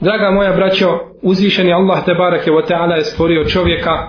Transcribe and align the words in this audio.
Draga 0.00 0.30
moja 0.30 0.52
braćo, 0.52 0.98
uzvišeni 1.22 1.72
Allah 1.72 2.04
te 2.04 2.14
barake 2.14 2.50
wa 2.50 2.68
ta'ala 2.68 2.94
je 2.94 3.04
stvorio 3.04 3.44
čovjeka 3.44 4.08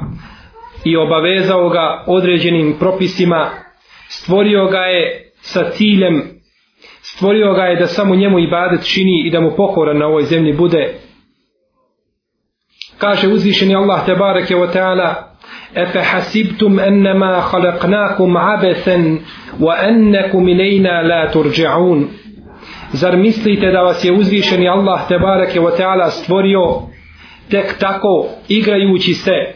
i 0.86 0.98
obavezao 0.98 1.70
ga 1.70 2.04
određenim 2.08 2.76
propisima, 2.80 3.50
stvorio 4.10 4.66
ga 4.68 4.80
je 4.80 5.32
sa 5.42 5.70
ciljem, 5.70 6.24
stvorio 7.02 7.54
ga 7.54 7.64
je 7.64 7.76
da 7.76 7.88
samo 7.88 8.16
njemu 8.16 8.40
ibadet 8.40 8.94
čini 8.94 9.24
i 9.26 9.32
da 9.32 9.40
mu 9.40 9.52
pokoran 9.58 9.98
na 9.98 10.08
ovoj 10.08 10.24
zemlji 10.24 10.54
bude. 10.54 10.94
Kaže 12.98 13.28
uzvišeni 13.28 13.76
Allah 13.76 14.06
te 14.06 14.16
barake 14.16 14.56
wa 14.56 14.74
ta'ala, 14.74 15.32
Efe 15.76 16.00
hasibtum 16.00 16.80
ennema 16.80 17.42
khalaqnakum 17.52 18.38
abesen 18.38 19.20
wa 19.60 19.76
ennekum 19.90 20.48
ilajna 20.48 21.02
la 21.02 21.32
turđa'un. 21.34 22.08
Zar 22.94 23.18
mislite 23.18 23.72
da 23.72 23.82
vas 23.82 24.06
je 24.06 24.12
uzvišeni 24.12 24.68
Allah 24.70 25.08
te 25.08 25.20
bareke 25.20 25.60
o 25.60 25.72
ta'ala 25.78 26.10
stvorio 26.10 26.82
tek 27.50 27.78
tako 27.80 28.28
igrajući 28.48 29.14
se 29.14 29.54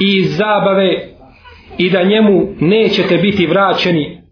i 0.00 0.24
zabave 0.24 1.08
i 1.78 1.90
da 1.90 2.02
njemu 2.02 2.46
nećete 2.60 3.16
biti 3.16 3.46
vraćeni? 3.46 4.22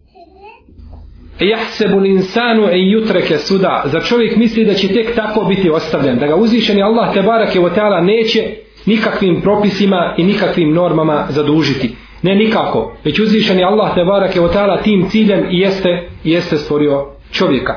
Jahsebu 1.41 1.99
linsanu 1.99 2.69
en 2.71 2.91
jutreke 2.91 3.39
suda. 3.39 3.83
Za 3.87 4.01
čovjek 4.01 4.37
misli 4.37 4.65
da 4.65 4.75
će 4.75 4.89
tek 4.89 5.15
tako 5.15 5.45
biti 5.45 5.71
ostavljen? 5.71 6.19
Da 6.19 6.27
ga 6.27 6.37
uzvišeni 6.37 6.83
Allah 6.83 7.15
te 7.15 7.23
barake 7.23 7.61
o 7.61 7.71
ta'ala 7.71 8.05
neće 8.05 8.43
nikakvim 8.87 9.41
propisima 9.41 10.15
i 10.19 10.25
nikakvim 10.25 10.73
normama 10.75 11.27
zadužiti. 11.29 11.91
Ne 12.23 12.35
nikako 12.35 12.97
već 13.05 13.19
uzvišeni 13.19 13.65
Allah 13.65 13.95
te 13.95 14.05
barake 14.05 14.41
o 14.41 14.49
ta'ala 14.49 14.83
tim 14.83 15.09
ciljem 15.09 15.47
jeste, 15.51 16.09
jeste 16.25 16.57
stvorio 16.57 17.20
čovjeka. 17.32 17.74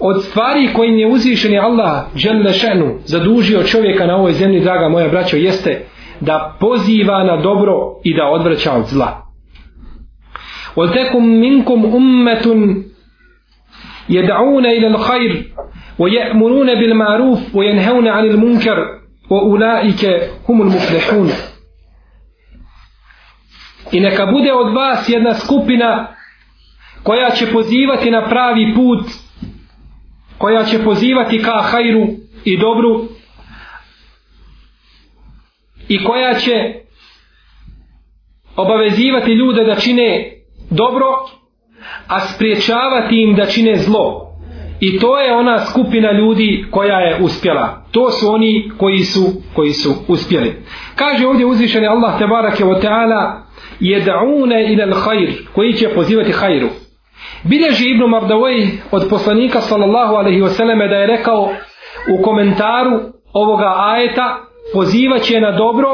Od 0.00 0.24
stvari 0.24 0.72
kojim 0.72 0.98
je 0.98 1.06
uzvišeni 1.06 1.58
Allah 1.58 2.04
žele 2.14 2.52
šenu 2.52 2.98
zadužio 3.04 3.62
čovjeka 3.62 4.06
na 4.06 4.16
ovoj 4.16 4.32
zemlji, 4.32 4.60
draga 4.60 4.88
moja 4.88 5.08
braćo, 5.08 5.36
jeste 5.36 5.86
da 6.20 6.56
poziva 6.60 7.24
na 7.24 7.36
dobro 7.36 7.74
i 8.04 8.16
da 8.16 8.26
odvraća 8.26 8.72
od 8.72 8.86
zla. 8.86 9.24
وَلْتَكُمْ 10.76 11.22
مِنْكُمْ 11.44 11.78
أُمَّةٌ 11.98 12.46
يَدْعُونَ 14.08 14.66
إِلَى 14.66 14.86
الْخَيْرِ 14.86 15.32
وَيَأْمُرُونَ 15.98 16.66
بِالْمَعْرُوفِ 16.74 17.40
وَيَنْهَوْنَ 17.54 18.08
عَنِ 18.08 18.24
الْمُنْكَرِ 18.24 18.78
وَأُولَٰئِكَ 19.30 20.30
هُمُ 20.48 20.62
الْمُفْلِحُونَ 20.62 21.30
I 23.92 24.00
neka 24.00 24.26
bude 24.26 24.52
od 24.52 24.74
vas 24.74 25.08
jedna 25.08 25.34
skupina 25.34 26.08
koja 27.03 27.29
će 27.29 27.51
pozivati 27.51 28.11
na 28.11 28.29
pravi 28.29 28.73
put, 28.75 28.99
koja 30.37 30.63
će 30.63 30.83
pozivati 30.83 31.43
ka 31.43 31.61
hajru 31.61 32.07
i 32.45 32.57
dobru 32.57 33.05
i 35.87 36.03
koja 36.03 36.33
će 36.33 36.73
obavezivati 38.55 39.31
ljude 39.31 39.63
da 39.63 39.75
čine 39.75 40.39
dobro, 40.69 41.05
a 42.07 42.19
spriječavati 42.19 43.15
im 43.21 43.35
da 43.35 43.45
čine 43.45 43.77
zlo. 43.77 44.25
I 44.79 44.99
to 44.99 45.19
je 45.19 45.35
ona 45.35 45.65
skupina 45.65 46.11
ljudi 46.11 46.65
koja 46.71 46.99
je 46.99 47.19
uspjela. 47.21 47.85
To 47.91 48.11
su 48.11 48.27
oni 48.29 48.71
koji 48.77 48.99
su, 48.99 49.21
koji 49.55 49.73
su 49.73 49.93
uspjeli. 50.07 50.53
Kaže 50.95 51.27
ovdje 51.27 51.45
uzvišeni 51.45 51.87
Allah 51.87 52.19
tebarake 52.19 52.65
ve 52.65 52.81
ta'ala 52.81 53.41
jed'une 53.79 54.73
ila 54.73 54.85
al-khair, 54.85 55.33
koji 55.53 55.73
će 55.73 55.89
pozivati 55.95 56.31
hajru. 56.31 56.69
Bilježi 57.43 57.89
Ibnu 57.89 58.07
Mardavoj 58.07 58.67
od 58.91 59.07
poslanika 59.09 59.61
sallallahu 59.61 60.15
alaihi 60.15 60.41
wasallam 60.41 60.89
da 60.89 60.95
je 60.95 61.07
rekao 61.07 61.49
u 62.09 62.21
komentaru 62.21 62.99
ovoga 63.33 63.73
ajeta 63.77 64.37
pozivaće 64.73 65.39
na 65.39 65.51
dobro, 65.51 65.87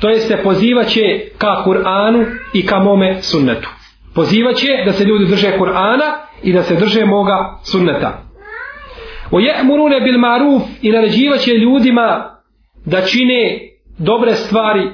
to 0.00 0.08
jeste 0.08 0.36
pozivaće 0.42 1.00
ka 1.38 1.64
Kur'anu 1.66 2.26
i 2.54 2.66
ka 2.66 2.78
mome 2.78 3.22
sunnetu. 3.22 3.68
Pozivaće 4.14 4.66
da 4.84 4.92
se 4.92 5.04
ljudi 5.04 5.26
drže 5.26 5.52
Kur'ana 5.58 6.12
i 6.42 6.52
da 6.52 6.62
se 6.62 6.74
drže 6.74 7.04
moga 7.04 7.58
sunneta. 7.62 8.22
O 9.30 9.38
je'murune 9.38 10.04
bil 10.04 10.18
maruf 10.18 10.62
i 10.82 10.90
naređivaće 10.90 11.52
ljudima 11.54 12.36
da 12.86 13.00
čine 13.00 13.60
dobre 13.98 14.34
stvari. 14.34 14.88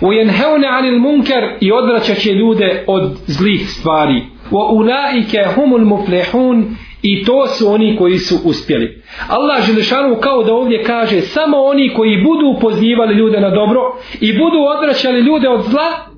O 0.00 0.12
jenheune 0.12 0.68
anil 0.68 0.98
munker 0.98 1.56
i 1.60 1.72
odvraćaće 1.72 2.32
ljude 2.32 2.84
od 2.86 3.16
zlih 3.26 3.70
stvari 3.70 4.33
wa 4.50 4.72
ulaike 4.72 5.44
humul 5.54 5.84
muflihun 5.84 6.76
i 7.02 7.24
to 7.24 7.46
su 7.46 7.68
oni 7.68 7.96
koji 7.96 8.18
su 8.18 8.38
uspjeli. 8.44 9.02
Allah 9.28 9.66
Želešanu 9.66 10.16
kao 10.20 10.42
da 10.42 10.52
ovdje 10.52 10.84
kaže 10.84 11.20
samo 11.20 11.56
oni 11.56 11.94
koji 11.94 12.22
budu 12.22 12.60
pozivali 12.60 13.14
ljude 13.14 13.40
na 13.40 13.50
dobro 13.50 13.80
i 14.20 14.32
budu 14.32 14.58
odvraćali 14.76 15.20
ljude 15.20 15.48
od 15.48 15.62
zla 15.70 16.14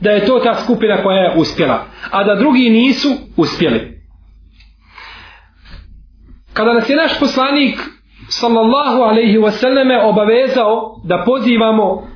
da 0.00 0.10
je 0.10 0.26
to 0.26 0.38
ta 0.38 0.54
skupina 0.54 1.02
koja 1.02 1.18
je 1.18 1.34
uspjela. 1.36 1.84
A 2.10 2.24
da 2.24 2.34
drugi 2.34 2.70
nisu 2.70 3.08
uspjeli. 3.36 3.94
Kada 6.52 6.72
nas 6.72 6.90
je 6.90 6.96
naš 6.96 7.20
poslanik 7.20 7.80
sallallahu 8.28 9.02
alaihi 9.02 9.38
wasallame 9.38 10.02
obavezao 10.02 11.00
da 11.04 11.24
pozivamo 11.26 12.08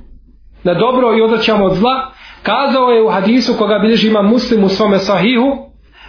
na 0.65 0.75
dobro 0.75 1.17
i 1.19 1.21
odvraćamo 1.21 1.65
od 1.65 1.75
zla, 1.75 2.13
kazao 2.43 2.91
je 2.91 3.03
u 3.03 3.09
hadisu 3.09 3.55
koga 3.59 3.79
bilježi 3.79 4.09
ima 4.09 4.23
muslim 4.23 4.65
u 4.65 4.69
svome 4.69 4.99
sahihu 4.99 5.57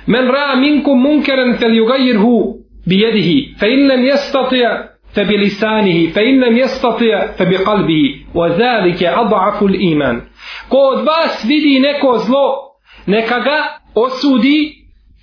men 0.05 0.27
ra 0.27 0.55
minkum 0.55 1.01
munkeren 1.01 1.57
fel 1.57 1.71
yugayirhu 1.71 2.53
bijedihi 2.85 3.55
fe 3.59 3.67
in 3.73 3.87
lem 3.87 4.03
jestatija 4.03 4.87
fe 5.15 5.25
bi 5.25 5.37
lisanihi 5.37 6.11
fe 6.13 6.21
in 6.29 6.39
lem 6.39 6.57
jestatija 6.57 7.27
fe 7.37 7.45
bi 7.45 7.57
kalbihi 7.57 8.25
wa 8.33 8.57
zalike 8.57 9.07
adaful 9.07 9.75
iman 9.75 10.21
ko 10.69 10.77
od 10.77 11.05
vas 11.05 11.45
vidi 11.45 11.79
neko 11.79 12.17
zlo 12.17 12.45
neka 13.05 13.39
ga 13.39 13.59
osudi 13.95 14.75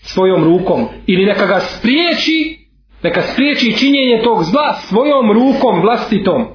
svojom 0.02 0.44
rukom 0.44 0.86
ili 1.06 1.24
neka 1.24 1.46
ga 1.46 1.60
spriječi 1.60 2.66
neka 3.02 3.22
spriječi 3.22 3.78
činjenje 3.78 4.22
tog 4.24 4.42
zla 4.42 4.74
svojom 4.74 5.32
rukom 5.32 5.80
vlastitom. 5.80 6.46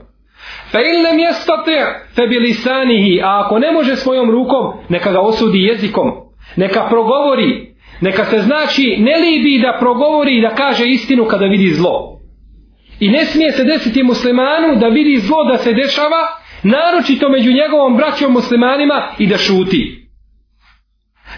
Fe 0.72 0.80
in 0.80 1.04
lem 1.04 1.20
jestate 1.20 1.78
fe 2.16 2.28
bilisanihi, 2.28 3.22
a 3.24 3.42
ako 3.46 3.60
ne 3.60 3.72
može 3.72 3.96
svojom 3.96 4.32
rukom, 4.32 4.74
neka 4.90 5.12
ga 5.12 5.20
osudi 5.20 5.64
jezikom, 5.64 6.12
neka 6.56 6.88
progovori, 6.90 7.76
neka 8.02 8.26
se 8.26 8.40
znači 8.40 8.96
ne 9.00 9.18
libi 9.18 9.60
da 9.62 9.78
progovori 9.80 10.38
i 10.38 10.42
da 10.42 10.50
kaže 10.56 10.86
istinu 10.86 11.26
kada 11.26 11.46
vidi 11.46 11.74
zlo. 11.74 12.20
I 13.00 13.10
ne 13.10 13.26
smije 13.26 13.52
se 13.52 13.64
desiti 13.64 14.04
muslimanu 14.04 14.76
da 14.76 14.88
vidi 14.88 15.18
zlo 15.18 15.44
da 15.44 15.58
se 15.58 15.74
dešava, 15.74 16.22
naročito 16.64 17.30
među 17.30 17.52
njegovom 17.52 17.98
braćom 17.98 18.32
muslimanima 18.32 19.08
i 19.20 19.28
da 19.28 19.38
šuti. 19.38 20.02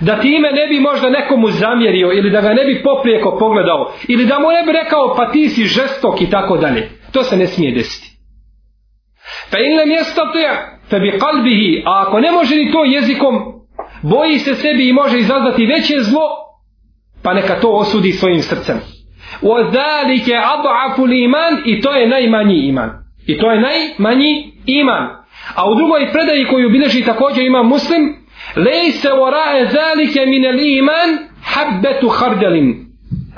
da 0.01 0.19
time 0.21 0.51
ne 0.51 0.67
bi 0.67 0.79
možda 0.79 1.09
nekomu 1.09 1.51
zamjerio 1.51 2.11
ili 2.13 2.29
da 2.29 2.41
ga 2.41 2.53
ne 2.53 2.65
bi 2.65 2.83
poprijeko 2.83 3.37
pogledao 3.39 3.93
ili 4.07 4.25
da 4.25 4.39
mu 4.39 4.47
ne 4.51 4.63
bi 4.65 4.71
rekao 4.71 5.15
pa 5.15 5.31
ti 5.31 5.49
si 5.49 5.63
žestok 5.63 6.21
i 6.21 6.29
tako 6.29 6.57
dalje. 6.57 6.89
To 7.11 7.23
se 7.23 7.37
ne 7.37 7.47
smije 7.47 7.71
desiti. 7.71 8.12
Fe 9.53 9.59
in 9.65 9.77
lem 9.77 9.91
jestatija 9.91 10.53
fe 10.89 10.99
bi 10.99 11.11
kalbihi, 11.19 11.83
a 11.85 12.03
ako 12.07 12.19
ne 12.19 12.31
može 12.31 12.55
ni 12.55 12.71
to 12.71 12.83
jezikom, 12.85 13.35
boji 14.01 14.39
se 14.39 14.55
sebi 14.55 14.89
i 14.89 14.93
može 14.93 15.19
izazvati 15.19 15.65
veće 15.65 15.99
zlo, 15.99 16.27
pa 17.23 17.33
neka 17.33 17.59
to 17.59 17.69
osudi 17.69 18.11
svojim 18.11 18.41
srcem. 18.41 18.79
Wa 19.41 19.71
zalike 19.71 20.33
ad'afu 20.33 21.23
iman 21.23 21.61
i 21.65 21.81
to 21.81 21.91
je 21.91 22.07
najmanji 22.07 22.55
iman. 22.55 22.89
I 23.27 23.37
to 23.37 23.51
je 23.51 23.61
najmanji 23.61 24.51
iman. 24.65 25.09
A 25.55 25.69
u 25.69 25.75
drugoj 25.75 26.11
predaji 26.11 26.45
koju 26.45 26.69
bileži 26.69 27.05
također 27.05 27.43
ima 27.43 27.63
muslim, 27.63 28.15
lejse 28.55 29.09
warae 29.09 29.71
zalike 29.71 30.25
min 30.25 30.45
al 30.45 30.59
iman 30.59 31.09
habbetu 31.43 32.07
hardalin. 32.07 32.85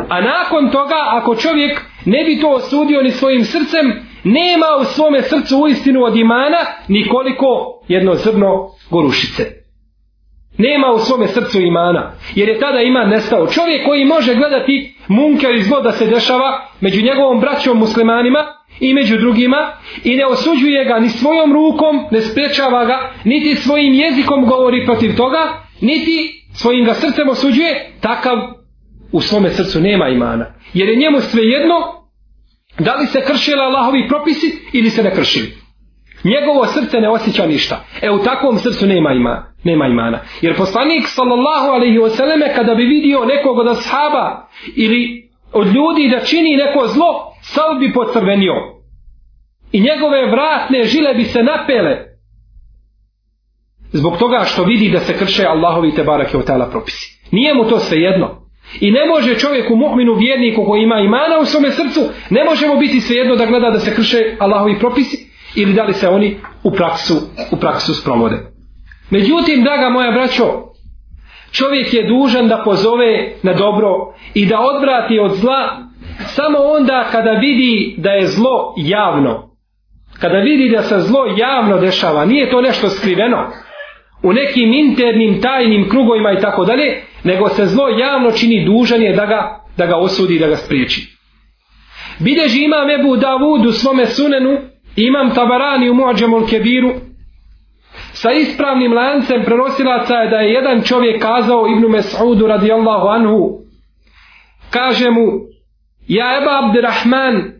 A 0.09 0.21
nakon 0.21 0.69
toga, 0.69 1.01
ako 1.11 1.35
čovjek 1.35 1.81
ne 2.05 2.23
bi 2.23 2.41
to 2.41 2.49
osudio 2.49 3.01
ni 3.01 3.11
svojim 3.11 3.43
srcem, 3.43 4.04
nema 4.25 4.65
u 4.81 4.83
svome 4.83 5.21
srcu 5.21 5.57
uistinu 5.57 6.03
od 6.03 6.15
imana 6.15 6.57
nikoliko 6.87 7.45
jedno 7.87 8.15
zrno 8.15 8.69
gorušice. 8.89 9.43
Nema 10.57 10.87
u 10.91 10.99
svome 10.99 11.27
srcu 11.27 11.61
imana. 11.61 12.11
Jer 12.35 12.49
je 12.49 12.59
tada 12.59 12.81
iman 12.81 13.09
nestao. 13.09 13.47
Čovjek 13.47 13.85
koji 13.85 14.05
može 14.05 14.35
gledati 14.35 14.95
munker 15.07 15.55
iz 15.55 15.69
da 15.83 15.91
se 15.91 16.05
dešava 16.05 16.67
među 16.81 17.01
njegovom 17.01 17.39
braćom 17.39 17.77
muslimanima 17.77 18.39
i 18.79 18.93
među 18.93 19.17
drugima 19.17 19.71
i 20.03 20.15
ne 20.15 20.25
osuđuje 20.25 20.85
ga 20.85 20.99
ni 20.99 21.09
svojom 21.09 21.53
rukom, 21.53 21.99
ne 22.11 22.21
sprečava 22.21 22.85
ga, 22.85 23.13
niti 23.23 23.55
svojim 23.55 23.93
jezikom 23.93 24.45
govori 24.45 24.85
protiv 24.85 25.17
toga, 25.17 25.39
niti 25.81 26.43
svojim 26.53 26.85
ga 26.85 26.93
srcem 26.93 27.29
osuđuje, 27.29 27.91
takav 28.01 28.37
u 29.11 29.21
svome 29.21 29.49
srcu 29.49 29.79
nema 29.79 30.09
imana. 30.09 30.45
Jer 30.73 30.89
je 30.89 30.95
njemu 30.95 31.21
sve 31.21 31.43
jedno 31.43 32.04
da 32.79 32.95
li 32.95 33.07
se 33.07 33.21
kršila 33.21 33.63
Allahovi 33.63 34.07
propisi 34.07 34.57
ili 34.73 34.89
se 34.89 35.03
ne 35.03 35.15
kršili. 35.15 35.53
Njegovo 36.23 36.65
srce 36.65 37.01
ne 37.01 37.09
osjeća 37.09 37.45
ništa. 37.45 37.85
E 38.01 38.09
u 38.09 38.23
takvom 38.23 38.57
srcu 38.57 38.87
nema 38.87 39.11
ima, 39.11 39.53
nema 39.63 39.87
imana. 39.87 40.19
Jer 40.41 40.57
poslanik 40.57 41.03
sallallahu 41.07 41.67
alaihi 41.67 41.97
wasallame 41.99 42.55
kada 42.55 42.75
bi 42.75 42.83
vidio 42.83 43.25
nekog 43.25 43.57
od 43.57 43.67
ashaba 43.67 44.47
ili 44.75 45.29
od 45.53 45.67
ljudi 45.67 46.09
da 46.09 46.25
čini 46.25 46.55
neko 46.55 46.87
zlo, 46.87 47.33
sav 47.41 47.79
bi 47.79 47.93
pocrvenio. 47.93 48.53
I 49.71 49.81
njegove 49.81 50.31
vratne 50.31 50.83
žile 50.83 51.13
bi 51.13 51.23
se 51.23 51.43
napele. 51.43 52.15
Zbog 53.91 54.17
toga 54.17 54.43
što 54.45 54.63
vidi 54.63 54.89
da 54.89 54.99
se 54.99 55.17
krše 55.17 55.45
Allahovi 55.45 55.95
te 55.95 56.03
barake 56.03 56.37
od 56.37 56.45
tala 56.45 56.69
propisi. 56.69 57.21
Nije 57.31 57.53
mu 57.53 57.63
to 57.69 57.79
sve 57.79 57.97
jedno. 57.97 58.44
I 58.79 58.91
ne 58.91 59.05
može 59.05 59.35
čovjek 59.35 59.71
u 59.71 59.75
mu'minu 59.75 60.19
vjerniku 60.19 60.65
koji 60.65 60.81
ima 60.83 60.99
imana 60.99 61.39
u 61.41 61.45
svome 61.45 61.71
srcu, 61.71 62.01
ne 62.29 62.43
možemo 62.43 62.75
biti 62.75 63.01
svejedno 63.01 63.35
da 63.35 63.45
gleda 63.45 63.69
da 63.69 63.79
se 63.79 63.95
krše 63.95 64.35
Allahovi 64.39 64.79
propisi 64.79 65.17
ili 65.55 65.73
da 65.73 65.83
li 65.83 65.93
se 65.93 66.07
oni 66.07 66.37
u 66.63 66.71
praksu, 66.71 67.13
u 67.51 67.55
praksu 67.57 67.93
sprovode. 67.93 68.35
Međutim, 69.09 69.63
draga 69.63 69.89
moja 69.89 70.11
braćo, 70.11 70.43
čovjek 71.51 71.93
je 71.93 72.07
dužan 72.07 72.47
da 72.47 72.61
pozove 72.65 73.33
na 73.43 73.53
dobro 73.53 74.13
i 74.33 74.45
da 74.45 74.59
odvrati 74.59 75.19
od 75.19 75.31
zla 75.35 75.85
samo 76.19 76.57
onda 76.59 77.07
kada 77.11 77.31
vidi 77.31 77.95
da 77.97 78.09
je 78.09 78.27
zlo 78.27 78.73
javno. 78.77 79.49
Kada 80.19 80.37
vidi 80.37 80.75
da 80.75 80.81
se 80.81 80.99
zlo 80.99 81.25
javno 81.37 81.77
dešava, 81.77 82.25
nije 82.25 82.49
to 82.49 82.61
nešto 82.61 82.89
skriveno 82.89 83.51
u 84.25 84.33
nekim 84.33 84.73
internim 84.73 85.41
tajnim 85.41 85.89
krugovima 85.89 86.31
i 86.31 86.41
tako 86.41 86.65
dalje, 86.65 87.01
nego 87.23 87.49
se 87.49 87.65
zlo 87.65 87.89
javno 87.89 88.31
čini 88.31 88.65
dužan 88.65 89.01
je 89.01 89.13
da 89.13 89.25
ga, 89.25 89.59
da 89.77 89.85
ga 89.85 89.97
osudi, 89.97 90.39
da 90.39 90.47
ga 90.47 90.55
spriječi. 90.55 91.01
Bideži 92.19 92.63
imam 92.63 92.89
Ebu 92.89 93.15
Davud 93.15 93.65
u 93.65 93.71
svome 93.71 94.05
sunenu, 94.05 94.57
imam 94.95 95.35
Tabarani 95.35 95.89
u 95.89 95.93
Muadžemul 95.93 96.47
Kebiru, 96.47 96.93
sa 98.13 98.31
ispravnim 98.31 98.93
lancem 98.93 99.43
prenosilaca 99.45 100.15
je 100.15 100.29
da 100.29 100.37
je 100.37 100.53
jedan 100.53 100.81
čovjek 100.81 101.21
kazao 101.21 101.67
Ibnu 101.67 101.89
Mes'udu 101.89 102.47
radijallahu 102.47 103.07
anhu, 103.07 103.59
kaže 104.69 105.09
mu, 105.09 105.25
ja 106.07 106.37
Eba 106.41 106.59
Abdirahman, 106.63 107.51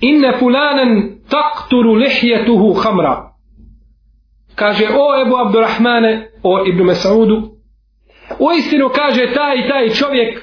inne 0.00 0.32
fulanen 0.38 1.18
takturu 1.28 1.94
lihjetuhu 1.94 2.74
hamra. 2.74 3.35
Kaže, 4.56 4.84
o 4.84 5.20
Ebu 5.20 5.36
Abdurrahmane, 5.36 6.30
o 6.42 6.66
Ibnu 6.66 6.84
Mesaudu, 6.84 7.36
u 8.38 8.52
istinu 8.52 8.88
kaže 8.88 9.32
taj 9.34 9.68
taj 9.68 9.90
čovjek, 9.90 10.38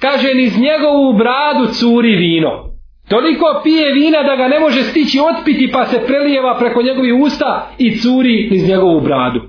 kaže 0.00 0.34
niz 0.34 0.58
njegovu 0.58 1.12
bradu 1.12 1.74
curi 1.74 2.16
vino. 2.16 2.68
Toliko 3.08 3.60
pije 3.64 3.92
vina 3.92 4.22
da 4.22 4.36
ga 4.36 4.48
ne 4.48 4.60
može 4.60 4.82
stići 4.82 5.18
otpiti 5.20 5.70
pa 5.72 5.86
se 5.86 6.06
prelijeva 6.06 6.58
preko 6.58 6.82
njegovih 6.82 7.14
usta 7.14 7.70
i 7.78 7.98
curi 7.98 8.48
niz 8.50 8.68
njegovu 8.68 9.00
bradu. 9.00 9.40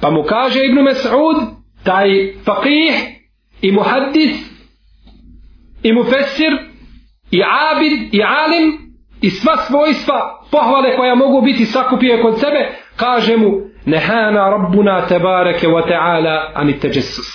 Pa 0.00 0.10
mu 0.10 0.22
kaže 0.22 0.66
Ibnu 0.66 0.82
Mesaud, 0.82 1.36
taj 1.84 2.08
faqih 2.44 2.94
i 3.62 3.72
muhaddis 3.72 4.36
i 5.82 5.92
mufessir 5.92 6.52
i 7.30 7.42
abid 7.72 8.14
i 8.14 8.22
alim 8.22 8.78
i 9.20 9.30
sva 9.30 9.56
svojstva 9.56 10.46
pohvale 10.50 10.96
koja 10.96 11.14
mogu 11.14 11.40
biti 11.42 11.66
sakupije 11.66 12.22
kod 12.22 12.40
sebe, 12.40 12.70
kaže 12.98 13.36
mu 13.36 13.50
nehana 13.86 14.50
rabbuna 14.50 15.06
tebareke 15.06 15.66
wa 15.66 15.82
ta'ala 15.88 16.52
ani 16.54 16.78
teđesus. 16.80 17.26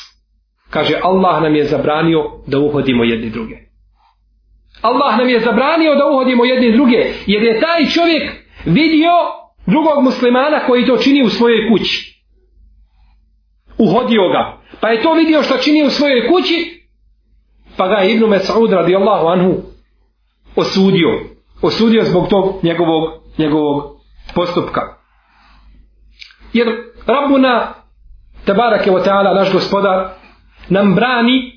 Kaže 0.69 0.99
Allah 1.03 1.41
nam 1.41 1.55
je 1.55 1.65
zabranio 1.65 2.19
da 2.47 2.59
uhodimo 2.59 3.03
jedni 3.03 3.29
druge. 3.29 3.55
Allah 4.81 5.17
nam 5.17 5.29
je 5.29 5.39
zabranio 5.39 5.95
da 5.95 6.05
uhodimo 6.05 6.45
jedni 6.45 6.71
druge 6.71 7.13
jer 7.25 7.43
je 7.43 7.59
taj 7.59 7.85
čovjek 7.85 8.31
vidio 8.65 9.11
drugog 9.65 10.03
muslimana 10.03 10.59
koji 10.59 10.85
to 10.85 10.97
čini 10.97 11.23
u 11.23 11.29
svojoj 11.29 11.69
kući. 11.69 12.23
Uhodio 13.77 14.29
ga. 14.29 14.57
Pa 14.81 14.89
je 14.89 15.01
to 15.01 15.13
vidio 15.13 15.43
što 15.43 15.57
čini 15.57 15.83
u 15.83 15.89
svojoj 15.89 16.27
kući 16.27 16.83
pa 17.77 17.87
ga 17.87 17.95
je 17.95 18.13
Ibnu 18.13 18.27
Mes'ud 18.27 18.71
radijallahu 18.71 19.27
anhu 19.27 19.53
osudio. 20.55 21.09
Osudio 21.61 22.03
zbog 22.03 22.27
tog 22.27 22.63
njegovog, 22.63 23.09
njegovog 23.37 23.83
postupka. 24.35 25.02
Jer 26.53 26.67
Rabbuna 27.07 27.73
Tabarake 28.45 28.91
wa 28.91 29.03
ta'ala, 29.03 29.33
naš 29.33 29.53
gospodar, 29.53 30.09
nam 30.69 30.95
brani 30.95 31.51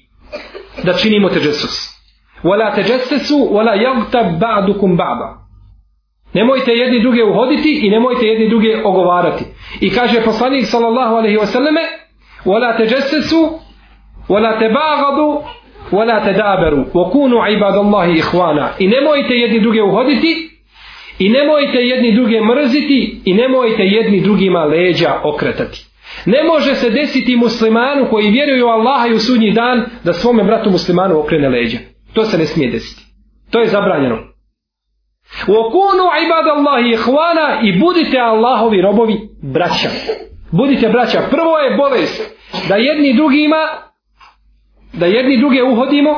da 0.84 0.92
činimo 0.92 1.28
teđesus. 1.28 1.96
Wala 2.42 2.74
teđesesu, 2.74 3.48
wala 3.52 3.74
jagtab 3.82 4.26
ba'dukum 4.40 4.96
ba'da. 4.96 5.46
Nemojte 6.34 6.72
jedni 6.72 7.02
druge 7.02 7.24
uhoditi 7.24 7.80
i 7.82 7.90
nemojte 7.90 8.26
jedni 8.26 8.48
druge 8.48 8.82
ogovarati. 8.84 9.44
I 9.80 9.90
kaže 9.90 10.24
poslanik 10.24 10.66
sallallahu 10.66 11.14
alaihi 11.14 11.36
wasallame, 11.36 11.80
wala 12.44 12.76
teđesesu, 12.76 13.50
wala 14.28 14.58
tebagadu, 14.58 15.42
wala 15.92 16.24
tedaberu, 16.24 16.84
wa 16.94 17.10
kunu 17.10 17.36
ibadallahi 17.56 18.18
ihwana. 18.18 18.68
I 18.78 18.88
nemojte 18.88 19.34
jedni 19.34 19.60
druge 19.60 19.82
uhoditi 19.82 20.55
I 21.18 21.28
nemojte 21.28 21.78
jedni 21.78 22.14
druge 22.14 22.40
mrziti 22.40 23.20
i 23.24 23.34
nemojte 23.34 23.82
jedni 23.82 24.20
drugima 24.20 24.64
leđa 24.64 25.20
okretati. 25.24 25.86
Ne 26.26 26.44
može 26.44 26.74
se 26.74 26.90
desiti 26.90 27.36
muslimanu 27.36 28.06
koji 28.10 28.30
vjeruje 28.30 28.64
u 28.64 28.68
Allaha 28.68 29.06
i 29.06 29.14
u 29.14 29.18
sudnji 29.18 29.52
dan 29.52 29.84
da 30.04 30.12
svome 30.12 30.44
bratu 30.44 30.70
muslimanu 30.70 31.18
okrene 31.18 31.48
leđa. 31.48 31.78
To 32.14 32.24
se 32.24 32.38
ne 32.38 32.46
smije 32.46 32.70
desiti. 32.70 33.02
To 33.50 33.60
je 33.60 33.66
zabranjeno. 33.66 34.16
U 35.48 35.52
okunu 35.52 36.04
ibad 36.24 36.46
Allahi 36.56 36.90
ihvana 36.90 37.60
i 37.62 37.78
budite 37.78 38.18
Allahovi 38.18 38.82
robovi 38.82 39.14
braća. 39.42 39.88
Budite 40.52 40.88
braća. 40.88 41.28
Prvo 41.30 41.58
je 41.58 41.76
bolest 41.76 42.36
da 42.68 42.76
jedni 42.76 43.14
drugima 43.14 43.56
da 44.92 45.06
jedni 45.06 45.38
druge 45.38 45.62
uhodimo 45.62 46.14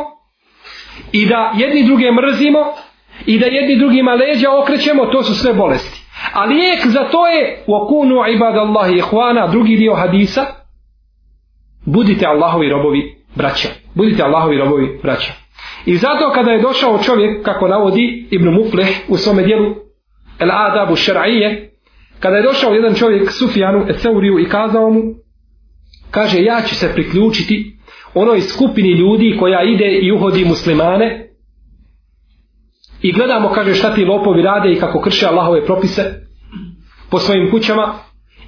i 1.12 1.26
da 1.26 1.52
jedni 1.56 1.84
druge 1.84 2.12
mrzimo 2.12 2.60
i 3.26 3.38
da 3.38 3.46
jedni 3.46 3.78
drugima 3.78 4.14
leđa 4.14 4.48
okrećemo, 4.62 5.06
to 5.06 5.22
su 5.22 5.34
sve 5.34 5.54
bolesti. 5.54 6.00
A 6.32 6.44
lijek 6.44 6.86
za 6.86 7.04
to 7.10 7.26
je 7.26 7.64
u 7.66 7.74
okunu 7.74 8.14
ibadallahi 8.34 8.94
ihwana, 8.94 9.50
drugi 9.50 9.76
dio 9.76 9.94
hadisa, 9.94 10.46
budite 11.86 12.26
Allahovi 12.26 12.68
robovi 12.68 13.14
braća. 13.34 13.68
Budite 13.94 14.22
Allahovi 14.22 14.58
robovi 14.58 14.98
braća. 15.02 15.32
I 15.86 15.96
zato 15.96 16.30
kada 16.34 16.50
je 16.50 16.62
došao 16.62 16.98
čovjek, 16.98 17.44
kako 17.44 17.68
navodi 17.68 18.26
Ibn 18.30 18.48
Mufleh 18.48 18.88
u 19.08 19.16
svome 19.16 19.42
dijelu 19.42 19.74
El 20.38 20.50
Adabu 20.52 20.96
Šar'ije, 20.96 21.70
kada 22.20 22.36
je 22.36 22.42
došao 22.42 22.72
jedan 22.72 22.94
čovjek 22.94 23.30
Sufijanu 23.32 23.86
Eseuriju 23.88 24.38
i 24.38 24.48
kazao 24.48 24.90
mu, 24.90 25.00
kaže 26.10 26.42
ja 26.42 26.60
ću 26.66 26.74
se 26.74 26.92
priključiti 26.94 27.78
onoj 28.14 28.40
skupini 28.40 28.92
ljudi 28.92 29.36
koja 29.40 29.62
ide 29.62 29.98
i 30.02 30.12
uhodi 30.12 30.44
muslimane, 30.44 31.27
i 33.02 33.12
gledamo, 33.12 33.48
kaže, 33.48 33.74
šta 33.74 33.94
ti 33.94 34.04
lopovi 34.04 34.42
rade 34.42 34.72
i 34.72 34.80
kako 34.80 35.00
krše 35.00 35.26
Allahove 35.26 35.66
propise 35.66 36.02
po 37.10 37.18
svojim 37.18 37.50
kućama 37.50 37.94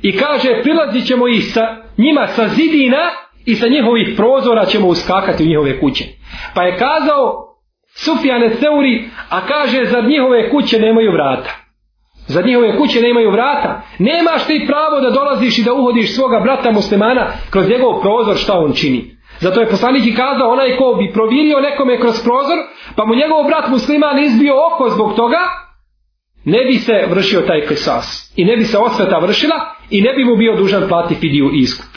i 0.02 0.16
kaže 0.16 0.62
prilazit 0.62 1.06
ćemo 1.06 1.28
ih 1.28 1.52
sa 1.52 1.76
njima 1.98 2.26
sa 2.26 2.48
zidina 2.48 3.10
i 3.46 3.54
sa 3.54 3.68
njihovih 3.68 4.14
prozora 4.16 4.64
ćemo 4.64 4.88
uskakati 4.88 5.44
u 5.44 5.46
njihove 5.46 5.80
kuće. 5.80 6.04
Pa 6.54 6.62
je 6.62 6.78
kazao 6.78 7.50
Sufjane 7.94 8.50
Seuri, 8.50 9.08
a 9.30 9.46
kaže 9.46 9.84
za 9.84 10.00
njihove 10.00 10.50
kuće 10.50 10.78
nemaju 10.78 11.12
vrata. 11.12 11.50
Za 12.26 12.42
njihove 12.42 12.76
kuće 12.76 13.00
nemaju 13.00 13.30
vrata. 13.30 13.82
Nemaš 13.98 14.46
ti 14.46 14.64
pravo 14.66 15.00
da 15.00 15.10
dolaziš 15.10 15.58
i 15.58 15.64
da 15.64 15.74
uhodiš 15.74 16.14
svoga 16.14 16.40
brata 16.40 16.70
muslimana 16.70 17.26
kroz 17.50 17.68
njegov 17.68 18.00
prozor 18.00 18.36
šta 18.36 18.58
on 18.58 18.72
čini. 18.72 19.19
Zato 19.40 19.60
je 19.60 19.68
poslanik 19.68 20.06
i 20.06 20.14
kazao 20.14 20.50
onaj 20.50 20.76
ko 20.76 20.94
bi 20.98 21.12
provirio 21.12 21.60
nekome 21.60 22.00
kroz 22.00 22.22
prozor, 22.24 22.58
pa 22.96 23.04
mu 23.06 23.14
njegov 23.14 23.44
brat 23.46 23.68
musliman 23.68 24.18
izbio 24.18 24.54
oko 24.68 24.90
zbog 24.90 25.16
toga, 25.16 25.38
ne 26.44 26.64
bi 26.64 26.78
se 26.78 27.06
vršio 27.10 27.40
taj 27.40 27.66
kisas 27.66 28.32
I 28.36 28.44
ne 28.44 28.56
bi 28.56 28.64
se 28.64 28.78
osveta 28.78 29.18
vršila 29.18 29.56
i 29.90 30.02
ne 30.02 30.12
bi 30.12 30.24
mu 30.24 30.36
bio 30.36 30.56
dužan 30.56 30.88
plati 30.88 31.14
fidiju 31.14 31.50
iskup. 31.52 31.90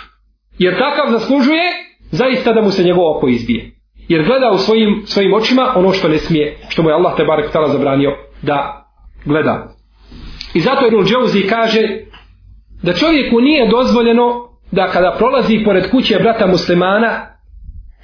Jer 0.59 0.77
takav 0.77 1.11
zaslužuje 1.11 1.63
zaista 2.11 2.53
da 2.53 2.61
mu 2.61 2.71
se 2.71 2.83
njegov 2.83 3.17
oko 3.17 3.27
izbije. 3.27 3.71
Jer 4.07 4.25
gleda 4.25 4.51
u 4.51 4.57
svojim, 4.57 5.01
svojim 5.05 5.33
očima 5.33 5.73
ono 5.75 5.91
što 5.91 6.07
ne 6.07 6.17
smije, 6.17 6.57
što 6.69 6.83
mu 6.83 6.89
je 6.89 6.95
Allah 6.95 7.15
te 7.17 7.23
barek 7.23 7.51
tala 7.51 7.67
zabranio 7.67 8.17
da 8.41 8.85
gleda. 9.25 9.75
I 10.53 10.59
zato 10.59 10.87
Ibn 10.87 11.05
Džauzi 11.05 11.47
kaže 11.47 11.81
da 12.83 12.93
čovjeku 12.93 13.41
nije 13.41 13.69
dozvoljeno 13.69 14.49
da 14.71 14.87
kada 14.87 15.15
prolazi 15.17 15.63
pored 15.65 15.91
kuće 15.91 16.19
brata 16.19 16.47
muslimana 16.47 17.32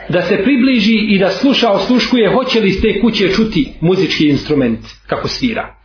da 0.10 0.22
se 0.22 0.44
približi 0.44 0.96
i 0.96 1.20
da 1.20 1.30
sluša 1.30 1.72
osluškuje 1.72 2.30
hoće 2.30 2.60
li 2.60 2.70
iz 2.70 2.82
te 2.82 3.02
kuće 3.02 3.30
čuti 3.30 3.74
muzički 3.82 4.30
instrument 4.30 4.80
kako 5.08 5.28
svira. 5.28 5.76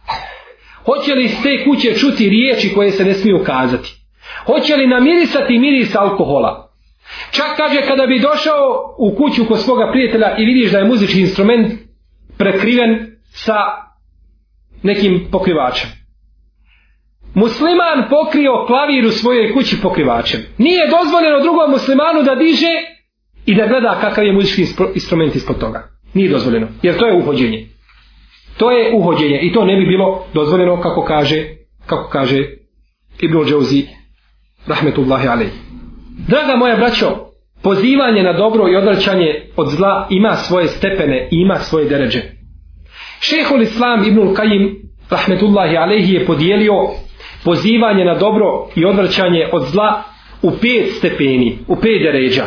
Hoće 0.84 1.14
li 1.14 1.24
iz 1.24 1.32
te 1.42 1.64
kuće 1.64 1.94
čuti 1.94 2.28
riječi 2.28 2.74
koje 2.74 2.90
se 2.90 3.04
ne 3.04 3.14
smiju 3.14 3.44
kazati. 3.44 3.94
Hoće 4.46 4.76
li 4.76 4.86
namirisati 4.86 5.58
miris 5.58 5.96
alkohola. 5.96 6.70
Čak 7.30 7.56
kaže 7.56 7.80
kada 7.86 8.06
bi 8.06 8.20
došao 8.20 8.94
u 8.98 9.16
kuću 9.16 9.44
kod 9.48 9.60
svoga 9.60 9.90
prijatelja 9.92 10.36
i 10.38 10.44
vidiš 10.44 10.72
da 10.72 10.78
je 10.78 10.84
muzički 10.84 11.20
instrument 11.20 11.72
prekriven 12.38 13.06
sa 13.32 13.56
nekim 14.82 15.28
pokrivačem. 15.32 15.90
Musliman 17.34 18.08
pokrio 18.10 18.64
klavir 18.66 19.06
u 19.06 19.10
svojoj 19.10 19.52
kući 19.52 19.76
pokrivačem. 19.82 20.40
Nije 20.58 20.88
dozvoljeno 20.88 21.40
drugom 21.40 21.70
muslimanu 21.70 22.22
da 22.22 22.34
diže 22.34 22.93
i 23.46 23.54
da 23.54 23.66
gleda 23.66 23.98
kakav 24.00 24.24
je 24.24 24.32
muzički 24.32 24.62
instrument 24.94 25.34
ispod 25.34 25.58
toga. 25.58 25.88
Nije 26.14 26.30
dozvoljeno, 26.30 26.68
jer 26.82 26.98
to 26.98 27.06
je 27.06 27.16
uhođenje. 27.16 27.66
To 28.56 28.70
je 28.70 28.94
uhođenje 28.94 29.38
i 29.42 29.52
to 29.52 29.64
ne 29.64 29.76
bi 29.76 29.86
bilo 29.86 30.24
dozvoljeno 30.34 30.80
kako 30.80 31.04
kaže 31.04 31.44
kako 31.86 32.08
kaže 32.08 32.44
Ibn 33.20 33.44
Džauzi 33.44 33.86
rahmetullahi 34.66 35.28
alej. 35.28 35.48
Draga 36.28 36.56
moja 36.56 36.76
braćo, 36.76 37.06
pozivanje 37.62 38.22
na 38.22 38.32
dobro 38.32 38.68
i 38.68 38.76
odvraćanje 38.76 39.42
od 39.56 39.68
zla 39.68 40.06
ima 40.10 40.34
svoje 40.34 40.68
stepene 40.68 41.28
i 41.30 41.36
ima 41.36 41.54
svoje 41.54 41.88
deređe. 41.88 42.22
Šehol 43.20 43.62
Islam 43.62 44.04
Ibn 44.04 44.34
Kajim 44.34 44.76
rahmetullahi 45.10 45.76
alejhi 45.76 46.14
je 46.14 46.26
podijelio 46.26 46.72
pozivanje 47.44 48.04
na 48.04 48.14
dobro 48.14 48.68
i 48.76 48.84
odvraćanje 48.84 49.48
od 49.52 49.62
zla 49.66 50.02
u 50.42 50.50
pet 50.50 50.92
stepeni, 50.98 51.58
u 51.68 51.76
pet 51.76 52.02
deređa. 52.02 52.44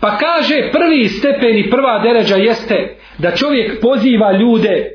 Pa 0.00 0.16
kaže 0.16 0.70
prvi 0.72 1.08
stepen 1.08 1.58
i 1.58 1.70
prva 1.70 1.98
deređa 1.98 2.36
jeste 2.36 2.98
da 3.18 3.36
čovjek 3.36 3.80
poziva 3.80 4.32
ljude 4.32 4.90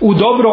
u 0.00 0.14
dobro 0.14 0.50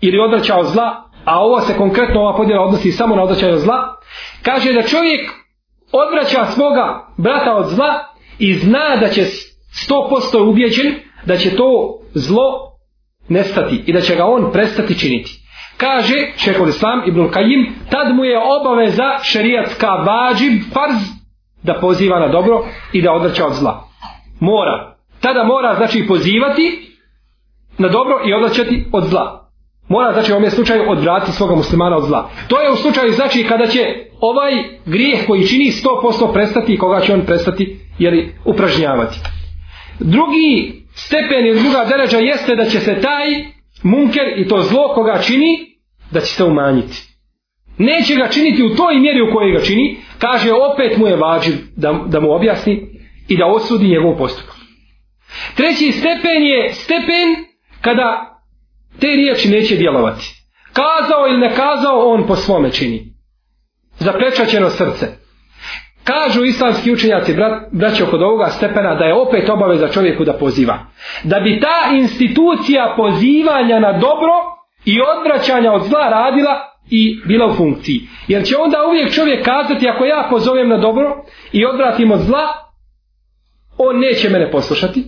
ili 0.00 0.18
odvraća 0.18 0.56
od 0.56 0.66
zla, 0.66 1.10
a 1.24 1.40
ovo 1.40 1.60
se 1.60 1.76
konkretno 1.76 2.20
ova 2.20 2.36
podjela 2.36 2.64
odnosi 2.64 2.92
samo 2.92 3.16
na 3.16 3.22
odvraćanje 3.22 3.52
od 3.52 3.60
zla, 3.60 3.96
kaže 4.42 4.72
da 4.72 4.82
čovjek 4.82 5.30
odvraća 5.92 6.44
svoga 6.44 7.06
brata 7.18 7.54
od 7.54 7.66
zla 7.68 8.04
i 8.38 8.54
zna 8.54 8.96
da 9.00 9.08
će 9.08 9.22
100% 9.22 10.50
ubjeđen 10.50 10.94
da 11.26 11.36
će 11.36 11.56
to 11.56 11.98
zlo 12.14 12.74
nestati 13.28 13.82
i 13.86 13.92
da 13.92 14.00
će 14.00 14.16
ga 14.16 14.24
on 14.24 14.52
prestati 14.52 14.98
činiti. 14.98 15.30
Kaže 15.76 16.14
Šehol 16.36 16.68
Islam 16.68 17.02
Ibn 17.06 17.28
Kajim, 17.30 17.74
tad 17.90 18.14
mu 18.14 18.24
je 18.24 18.38
obaveza 18.38 19.18
šerijatska 19.22 19.88
vađib 19.88 20.62
farz 20.72 21.23
da 21.64 21.80
poziva 21.80 22.20
na 22.20 22.28
dobro 22.28 22.64
i 22.92 23.02
da 23.02 23.12
odvrća 23.12 23.46
od 23.46 23.54
zla. 23.54 23.84
Mora. 24.40 24.96
Tada 25.20 25.44
mora 25.44 25.74
znači 25.74 26.06
pozivati 26.08 26.94
na 27.78 27.88
dobro 27.88 28.14
i 28.26 28.32
odvraćati 28.32 28.84
od 28.92 29.04
zla. 29.04 29.50
Mora 29.88 30.12
znači 30.12 30.32
u 30.32 30.36
ovom 30.36 30.50
slučaju 30.50 30.90
odvratiti 30.90 31.32
svoga 31.32 31.54
muslimana 31.54 31.96
od 31.96 32.04
zla. 32.04 32.30
To 32.48 32.60
je 32.60 32.70
u 32.70 32.76
slučaju 32.76 33.12
znači 33.12 33.44
kada 33.48 33.66
će 33.66 33.80
ovaj 34.20 34.52
grijeh 34.86 35.26
koji 35.26 35.46
čini 35.46 35.64
100% 35.64 36.32
prestati 36.32 36.74
i 36.74 36.78
koga 36.78 37.00
će 37.00 37.14
on 37.14 37.20
prestati 37.20 37.80
jeli, 37.98 38.34
upražnjavati. 38.44 39.18
Drugi 39.98 40.82
stepen 40.94 41.46
ili 41.46 41.60
druga 41.60 41.84
deređa 41.84 42.18
jeste 42.18 42.56
da 42.56 42.64
će 42.64 42.80
se 42.80 43.00
taj 43.00 43.26
munker 43.82 44.32
i 44.36 44.48
to 44.48 44.62
zlo 44.62 44.94
koga 44.94 45.18
čini 45.22 45.78
da 46.10 46.20
će 46.20 46.26
se 46.26 46.44
umanjiti. 46.44 47.13
Neće 47.78 48.14
ga 48.14 48.28
činiti 48.28 48.62
u 48.62 48.76
toj 48.76 48.98
mjeri 48.98 49.22
u 49.22 49.34
kojoj 49.34 49.52
ga 49.52 49.64
čini, 49.64 49.96
kaže 50.18 50.52
opet 50.52 50.98
mu 50.98 51.06
je 51.06 51.16
vađiv 51.16 51.54
da, 51.76 51.92
da 52.06 52.20
mu 52.20 52.34
objasni 52.34 52.86
i 53.28 53.36
da 53.36 53.46
osudi 53.46 53.88
njegov 53.88 54.16
postupak. 54.18 54.54
Treći 55.54 55.92
stepen 55.92 56.42
je 56.42 56.72
stepen 56.72 57.28
kada 57.80 58.38
te 59.00 59.06
riječi 59.06 59.48
neće 59.48 59.76
djelovati. 59.76 60.24
Kazao 60.72 61.26
ili 61.28 61.38
ne 61.38 61.48
kazao, 61.48 62.12
on 62.12 62.26
po 62.26 62.36
svome 62.36 62.70
čini. 62.70 63.14
Zaprečaćeno 63.98 64.70
srce. 64.70 65.06
Kažu 66.04 66.44
islamski 66.44 66.92
učenjaci, 66.92 67.34
brat, 67.34 67.62
braće 67.72 68.04
kod 68.10 68.22
ovoga 68.22 68.46
stepena, 68.46 68.94
da 68.94 69.04
je 69.04 69.14
opet 69.14 69.48
obaveza 69.48 69.88
čovjeku 69.88 70.24
da 70.24 70.32
poziva. 70.32 70.78
Da 71.24 71.40
bi 71.40 71.60
ta 71.60 71.96
institucija 71.96 72.94
pozivanja 72.96 73.80
na 73.80 73.92
dobro 73.92 74.32
i 74.84 74.98
odvraćanja 75.00 75.72
od 75.72 75.82
zla 75.82 76.08
radila 76.08 76.73
i 76.90 77.20
bila 77.26 77.46
u 77.46 77.54
funkciji. 77.54 78.00
Jer 78.28 78.44
će 78.44 78.56
onda 78.56 78.78
uvijek 78.88 79.14
čovjek 79.14 79.44
kazati, 79.44 79.88
ako 79.88 80.04
ja 80.04 80.26
pozovem 80.30 80.68
na 80.68 80.78
dobro 80.78 81.24
i 81.52 81.66
odvratim 81.66 82.10
od 82.10 82.20
zla, 82.20 82.46
on 83.78 84.00
neće 84.00 84.30
mene 84.30 84.50
poslušati 84.50 85.04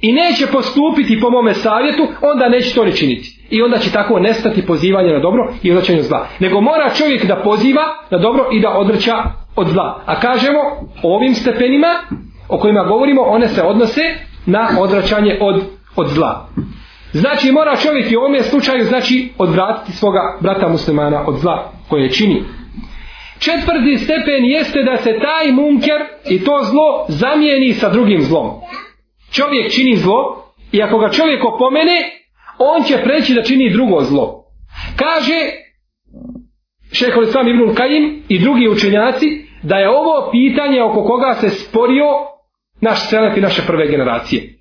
i 0.00 0.12
neće 0.12 0.46
postupiti 0.46 1.20
po 1.20 1.30
mome 1.30 1.54
savjetu, 1.54 2.02
onda 2.22 2.48
neće 2.48 2.74
to 2.74 2.84
ni 2.84 2.96
činiti. 2.96 3.46
I 3.50 3.62
onda 3.62 3.78
će 3.78 3.92
tako 3.92 4.18
nestati 4.18 4.66
pozivanje 4.66 5.12
na 5.12 5.20
dobro 5.20 5.52
i 5.62 5.70
odvraćanje 5.70 5.98
od 5.98 6.04
zla. 6.04 6.26
Nego 6.40 6.60
mora 6.60 6.90
čovjek 6.98 7.26
da 7.26 7.42
poziva 7.44 7.82
na 8.10 8.18
dobro 8.18 8.48
i 8.52 8.60
da 8.60 8.70
odvraća 8.70 9.14
od 9.56 9.68
zla. 9.68 10.02
A 10.06 10.20
kažemo, 10.20 10.58
ovim 11.02 11.34
stepenima 11.34 11.88
o 12.48 12.58
kojima 12.58 12.84
govorimo, 12.84 13.22
one 13.22 13.48
se 13.48 13.62
odnose 13.62 14.02
na 14.46 14.68
odvraćanje 14.78 15.38
od, 15.40 15.62
od 15.96 16.08
zla. 16.08 16.48
Znači 17.12 17.52
mora 17.52 17.76
čovjek 17.76 18.12
i 18.12 18.16
u 18.16 18.20
ovom 18.20 18.42
slučaju 18.42 18.84
znači 18.84 19.28
odvratiti 19.38 19.96
svoga 19.96 20.38
brata 20.40 20.68
muslimana 20.68 21.24
od 21.26 21.38
zla 21.38 21.72
koje 21.88 22.12
čini. 22.12 22.42
Četvrti 23.38 24.04
stepen 24.04 24.44
jeste 24.44 24.82
da 24.82 24.96
se 24.96 25.18
taj 25.22 25.52
munker 25.52 26.00
i 26.30 26.44
to 26.44 26.60
zlo 26.62 27.06
zamijeni 27.08 27.72
sa 27.72 27.88
drugim 27.88 28.22
zlom. 28.22 28.50
Čovjek 29.32 29.72
čini 29.72 29.96
zlo 29.96 30.44
i 30.72 30.82
ako 30.82 30.98
ga 30.98 31.08
čovjek 31.08 31.44
opomene, 31.44 32.10
on 32.58 32.82
će 32.82 33.02
preći 33.04 33.34
da 33.34 33.42
čini 33.42 33.72
drugo 33.72 34.00
zlo. 34.00 34.44
Kaže 34.96 35.38
šehol 36.92 37.24
Islam 37.24 37.48
Ibn 37.48 37.74
Kajim 37.74 38.22
i 38.28 38.38
drugi 38.38 38.68
učenjaci 38.68 39.26
da 39.62 39.76
je 39.76 39.88
ovo 39.88 40.30
pitanje 40.30 40.82
oko 40.82 41.04
koga 41.04 41.34
se 41.34 41.50
sporio 41.50 42.06
naš 42.80 43.10
selef 43.10 43.36
i 43.36 43.40
naše 43.40 43.62
prve 43.66 43.88
generacije. 43.88 44.59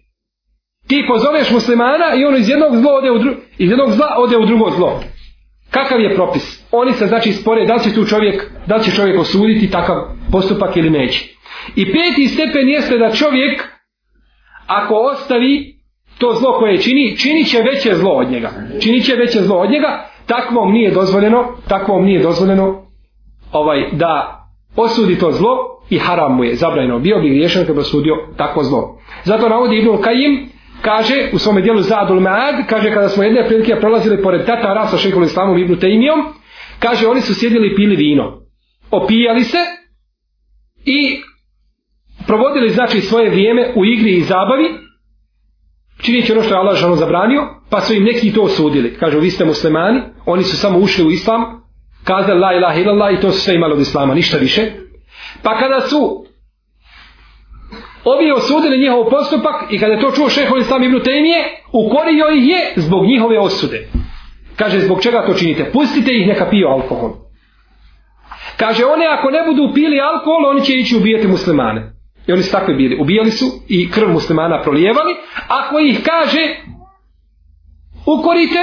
Ti 0.89 1.05
pozoveš 1.07 1.51
muslimana 1.51 2.15
i 2.15 2.25
on 2.25 2.35
iz 2.35 2.49
jednog 2.49 2.75
zla 2.75 2.91
ode 2.93 3.11
u, 3.11 3.19
dru, 3.19 3.31
iz 3.57 3.69
jednog 3.69 3.91
zla 3.91 4.07
ode 4.17 4.37
u 4.37 4.45
drugo 4.45 4.69
zlo. 4.69 4.99
Kakav 5.71 6.01
je 6.01 6.15
propis? 6.15 6.65
Oni 6.71 6.93
se 6.93 7.05
znači 7.07 7.33
spore 7.33 7.65
da 7.65 7.73
li 7.73 7.83
će 7.83 7.93
tu 7.95 8.05
čovjek, 8.05 8.51
da 8.67 8.75
li 8.75 8.83
će 8.83 8.91
čovjek 8.91 9.19
osuditi 9.19 9.71
takav 9.71 9.95
postupak 10.31 10.77
ili 10.77 10.89
neće. 10.89 11.25
I 11.75 11.85
peti 11.85 12.27
stepen 12.27 12.69
jeste 12.69 12.97
da 12.97 13.11
čovjek 13.11 13.63
ako 14.67 14.93
ostavi 14.95 15.75
to 16.17 16.33
zlo 16.39 16.59
koje 16.59 16.77
čini, 16.77 17.17
čini 17.17 17.45
će 17.45 17.61
veće 17.61 17.95
zlo 17.95 18.11
od 18.11 18.31
njega. 18.31 18.49
Čini 18.81 19.01
će 19.01 19.15
veće 19.15 19.41
zlo 19.41 19.57
od 19.57 19.71
njega, 19.71 20.09
takvom 20.25 20.71
nije 20.71 20.91
dozvoljeno, 20.91 21.45
takvom 21.67 22.05
nije 22.05 22.23
dozvoljeno 22.23 22.85
ovaj 23.51 23.89
da 23.91 24.43
osudi 24.75 25.19
to 25.19 25.31
zlo 25.31 25.57
i 25.89 25.97
haram 25.97 26.35
mu 26.35 26.43
je 26.43 26.55
zabranjeno. 26.55 26.99
Bio 26.99 27.19
bi 27.19 27.29
griješan 27.29 27.65
kada 27.65 27.79
osudio 27.79 28.15
takvo 28.37 28.63
zlo. 28.63 28.99
Zato 29.23 29.49
navodi 29.49 29.77
Ibn 29.77 30.01
Kajim 30.01 30.49
kaže 30.81 31.29
u 31.33 31.37
svome 31.37 31.61
dijelu 31.61 31.81
Zadul 31.81 32.19
Maad, 32.19 32.55
kaže 32.69 32.93
kada 32.93 33.09
smo 33.09 33.23
jedne 33.23 33.47
prilike 33.47 33.75
prolazili 33.79 34.23
pored 34.23 34.45
Tatara 34.45 34.87
sa 34.87 34.97
šehikom 34.97 35.23
Islamom 35.23 35.57
Ibnu 35.57 35.75
Tejmijom, 35.75 36.19
kaže 36.79 37.07
oni 37.07 37.21
su 37.21 37.35
sjedili 37.35 37.67
i 37.67 37.75
pili 37.75 37.95
vino. 37.95 38.41
Opijali 38.91 39.43
se 39.43 39.57
i 40.85 41.21
provodili 42.27 42.69
znači 42.69 43.01
svoje 43.01 43.29
vrijeme 43.29 43.73
u 43.75 43.85
igri 43.85 44.11
i 44.11 44.21
zabavi, 44.21 44.69
činjeći 46.01 46.31
ono 46.31 46.43
što 46.43 46.53
je 46.53 46.59
Allah 46.59 46.77
žano 46.77 46.95
zabranio, 46.95 47.41
pa 47.69 47.81
su 47.81 47.93
im 47.93 48.03
neki 48.03 48.33
to 48.33 48.41
osudili. 48.41 48.93
Kažu, 48.93 49.19
vi 49.19 49.31
ste 49.31 49.45
muslimani, 49.45 50.01
oni 50.25 50.43
su 50.43 50.57
samo 50.57 50.79
ušli 50.79 51.05
u 51.05 51.11
islam, 51.11 51.41
kazali 52.03 52.39
la 52.39 52.53
ilaha 52.53 52.79
illallah 52.79 53.13
i 53.13 53.21
to 53.21 53.31
su 53.31 53.39
sve 53.39 53.55
imali 53.55 53.73
od 53.73 53.79
islama, 53.79 54.13
ništa 54.13 54.37
više. 54.37 54.71
Pa 55.43 55.59
kada 55.59 55.79
su 55.79 56.25
ovi 58.03 58.31
osudili 58.31 58.81
njihov 58.81 59.09
postupak 59.09 59.55
i 59.71 59.79
kada 59.79 59.93
je 59.93 59.99
to 59.99 60.11
čuo 60.11 60.29
šeho 60.29 60.57
islam 60.57 60.83
ibn 60.83 60.99
Tejmije, 61.03 61.43
ukorio 61.73 62.25
ih 62.35 62.47
je 62.47 62.73
zbog 62.75 63.05
njihove 63.05 63.39
osude. 63.39 63.87
Kaže, 64.55 64.79
zbog 64.79 65.03
čega 65.03 65.25
to 65.25 65.33
činite? 65.33 65.71
Pustite 65.71 66.11
ih 66.11 66.27
neka 66.27 66.49
piju 66.49 66.67
alkohol. 66.67 67.11
Kaže, 68.57 68.85
one 68.85 69.05
ako 69.07 69.31
ne 69.31 69.43
budu 69.47 69.73
pili 69.73 69.99
alkohol, 69.99 70.45
oni 70.45 70.65
će 70.65 70.73
ići 70.73 70.95
ubijati 70.97 71.27
muslimane. 71.27 71.93
I 72.27 72.31
oni 72.31 72.43
su 72.43 72.51
takvi 72.51 72.73
bili. 72.73 72.97
Ubijali 73.01 73.31
su 73.31 73.45
i 73.67 73.91
krv 73.91 74.09
muslimana 74.09 74.61
prolijevali. 74.61 75.15
Ako 75.47 75.79
ih 75.79 76.03
kaže, 76.03 76.55
ukorite, 78.05 78.59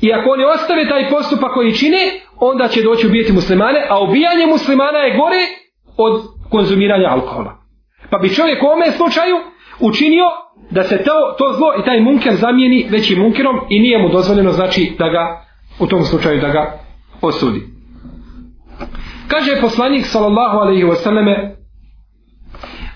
i 0.00 0.12
ako 0.12 0.30
oni 0.30 0.44
ostave 0.44 0.88
taj 0.88 1.10
postupak 1.10 1.54
koji 1.54 1.74
čine, 1.74 1.98
onda 2.40 2.68
će 2.68 2.82
doći 2.82 3.06
ubijati 3.06 3.32
muslimane, 3.32 3.86
a 3.88 4.00
ubijanje 4.02 4.46
muslimana 4.46 4.98
je 4.98 5.16
gore 5.16 5.42
od 5.96 6.22
konzumiranja 6.50 7.08
alkohola. 7.08 7.55
Pa 8.09 8.17
bi 8.17 8.29
čovjek 8.29 8.63
u 8.63 8.65
ovome 8.65 8.91
slučaju 8.91 9.35
učinio 9.79 10.25
da 10.71 10.83
se 10.83 10.97
to, 10.97 11.35
to 11.37 11.53
zlo 11.57 11.73
i 11.81 11.85
taj 11.85 12.01
munker 12.01 12.35
zamijeni 12.35 12.87
većim 12.89 13.19
munkerom 13.19 13.59
i 13.69 13.79
nije 13.79 13.97
mu 13.97 14.09
dozvoljeno 14.09 14.51
znači 14.51 14.91
da 14.99 15.09
ga 15.09 15.45
u 15.79 15.87
tom 15.87 16.03
slučaju 16.03 16.41
da 16.41 16.49
ga 16.49 16.79
osudi. 17.21 17.61
Kaže 19.27 19.61
poslanik 19.61 20.05
sallallahu 20.05 20.57
alaihi 20.57 20.83
wasallame 20.83 21.61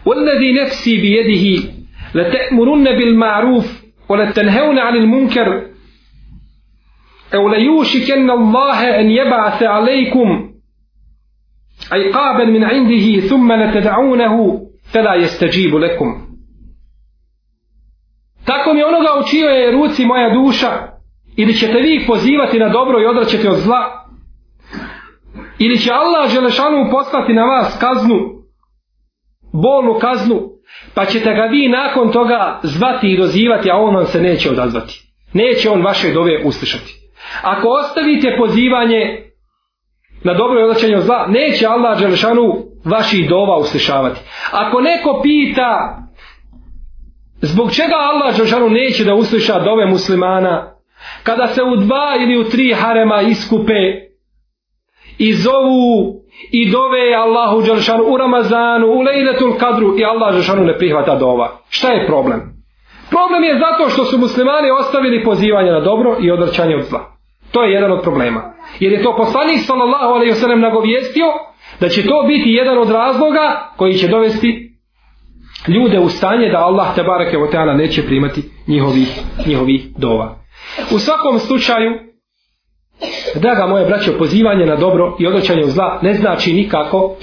والذي 0.06 0.52
نفسي 0.62 0.98
بيده 1.02 1.70
لتأمرن 2.16 2.84
بالمعروف 2.84 3.84
ولتنهون 4.10 4.80
عن 4.80 4.96
المنكر 4.96 5.62
أو 7.34 7.50
ليوشكن 7.50 8.30
الله 8.30 9.00
أن 9.00 9.12
يبعث 9.12 9.64
عليكم 9.64 10.50
عقابا 11.92 12.46
من 12.46 12.64
عنده 12.64 13.20
ثم 13.20 13.54
لتدعونه 13.54 14.62
fela 14.93 15.15
jeste 15.15 15.47
džibu 15.47 15.79
lekum. 15.79 16.31
Tako 18.45 18.75
mi 18.75 18.83
onoga 18.83 19.09
u 19.21 19.29
čijoj 19.29 19.65
je 19.65 19.73
ruci 19.73 20.07
moja 20.07 20.35
duša, 20.35 20.71
ili 21.37 21.55
ćete 21.55 21.79
vi 21.79 22.05
pozivati 22.07 22.59
na 22.59 22.69
dobro 22.69 23.01
i 23.01 23.07
odraćete 23.07 23.51
od 23.51 23.59
zla, 23.59 24.07
ili 25.59 25.79
će 25.79 25.93
Allah 25.93 26.31
Želešanu 26.31 26.89
poslati 26.91 27.33
na 27.33 27.45
vas 27.45 27.79
kaznu, 27.81 28.19
bolnu 29.53 29.99
kaznu, 30.01 30.51
pa 30.95 31.05
ćete 31.05 31.35
ga 31.35 31.43
vi 31.43 31.69
nakon 31.69 32.13
toga 32.13 32.61
zvati 32.63 33.13
i 33.13 33.17
dozivati, 33.17 33.71
a 33.71 33.77
on 33.77 33.95
vam 33.95 34.07
se 34.07 34.21
neće 34.21 34.51
odazvati. 34.51 35.01
Neće 35.33 35.71
on 35.71 35.83
vaše 35.83 36.13
dove 36.13 36.43
uslišati. 36.45 36.95
Ako 37.43 37.69
ostavite 37.69 38.37
pozivanje 38.39 39.31
na 40.25 40.35
dobro 40.35 40.61
i 40.61 40.63
odraćanje 40.63 40.97
od 40.97 41.03
zla, 41.03 41.27
neće 41.27 41.67
Allah 41.67 41.99
Želešanu 41.99 42.70
vaši 42.85 43.27
dova 43.29 43.57
uslišavati. 43.57 44.21
Ako 44.53 44.81
neko 44.81 45.21
pita 45.23 46.01
Zbog 47.43 47.73
čega 47.73 47.97
Allah 47.97 48.37
Žešanu 48.37 48.69
neće 48.69 49.05
da 49.05 49.15
usliša 49.15 49.59
dove 49.59 49.87
muslimana 49.87 50.73
kada 51.23 51.47
se 51.47 51.63
u 51.63 51.77
dva 51.77 52.17
ili 52.21 52.39
u 52.39 52.45
tri 52.45 52.73
harema 52.73 53.21
iskupe 53.21 53.81
i 55.19 55.33
zovu 55.33 56.21
i 56.53 56.71
dove 56.71 57.15
Allahu 57.15 57.61
Žešanu 57.61 58.05
u 58.05 58.17
Ramazanu, 58.17 58.87
u 58.87 59.01
Lejletul 59.01 59.59
Kadru 59.59 59.99
i 59.99 60.05
Allah 60.05 60.35
Žešanu 60.35 60.65
ne 60.65 60.79
prihvata 60.79 61.17
dova. 61.17 61.59
Šta 61.69 61.89
je 61.89 62.07
problem? 62.07 62.41
Problem 63.11 63.45
je 63.45 63.59
zato 63.59 63.91
što 63.91 64.05
su 64.05 64.19
muslimani 64.19 64.71
ostavili 64.71 65.25
pozivanje 65.25 65.71
na 65.73 65.81
dobro 65.81 66.17
i 66.21 66.31
odrčanje 66.31 66.77
od 66.77 66.83
zla. 66.83 67.01
To 67.53 67.63
je 67.63 67.73
jedan 67.73 67.93
od 67.93 68.03
problema. 68.03 68.53
Jer 68.81 68.93
je 68.93 69.03
to 69.03 69.17
poslanik 69.17 69.61
sallallahu 69.61 70.15
alaihi 70.15 70.33
wasallam 70.33 70.61
nagovijestio 70.61 71.27
da 71.81 71.89
će 71.89 72.03
to 72.03 72.25
biti 72.29 72.51
jedan 72.51 72.79
od 72.79 72.91
razloga 72.91 73.73
koji 73.77 73.95
će 73.95 74.09
dovesti 74.09 74.71
ljude 75.69 75.99
u 75.99 76.09
stanje 76.09 76.49
da 76.49 76.59
Allah 76.59 76.95
te 76.95 77.03
barake 77.03 77.39
o 77.39 77.47
teana 77.47 77.75
neće 77.75 78.07
primati 78.07 78.43
njihovih, 78.67 79.21
njihovih 79.47 79.87
dova. 79.97 80.39
U 80.95 80.99
svakom 80.99 81.39
slučaju, 81.39 81.91
draga 83.35 83.67
moje 83.67 83.87
braćo, 83.87 84.19
pozivanje 84.19 84.67
na 84.67 84.77
dobro 84.77 85.17
i 85.21 85.27
odrećanje 85.27 85.65
u 85.65 85.71
zla 85.71 85.99
ne 86.03 86.15
znači 86.15 86.53
nikako 86.53 87.17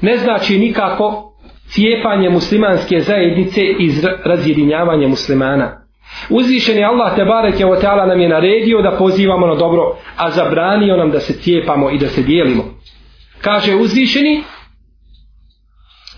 ne 0.00 0.16
znači 0.16 0.58
nikako 0.58 1.32
cijepanje 1.68 2.30
muslimanske 2.30 3.00
zajednice 3.00 3.60
iz 3.78 4.04
razjedinjavanja 4.24 5.08
muslimana. 5.08 5.86
Uzvišeni 6.30 6.84
Allah 6.84 7.16
te 7.16 7.24
bareke 7.24 7.66
o 7.66 7.76
teala 7.76 8.06
nam 8.06 8.20
je 8.20 8.28
naredio 8.28 8.82
da 8.82 8.96
pozivamo 8.98 9.46
na 9.46 9.54
dobro, 9.54 9.96
a 10.16 10.30
zabranio 10.30 10.96
nam 10.96 11.10
da 11.10 11.20
se 11.20 11.32
cijepamo 11.32 11.90
i 11.90 11.98
da 11.98 12.08
se 12.08 12.22
dijelimo 12.22 12.62
Kaže 13.43 13.75
uzvišeni, 13.75 14.43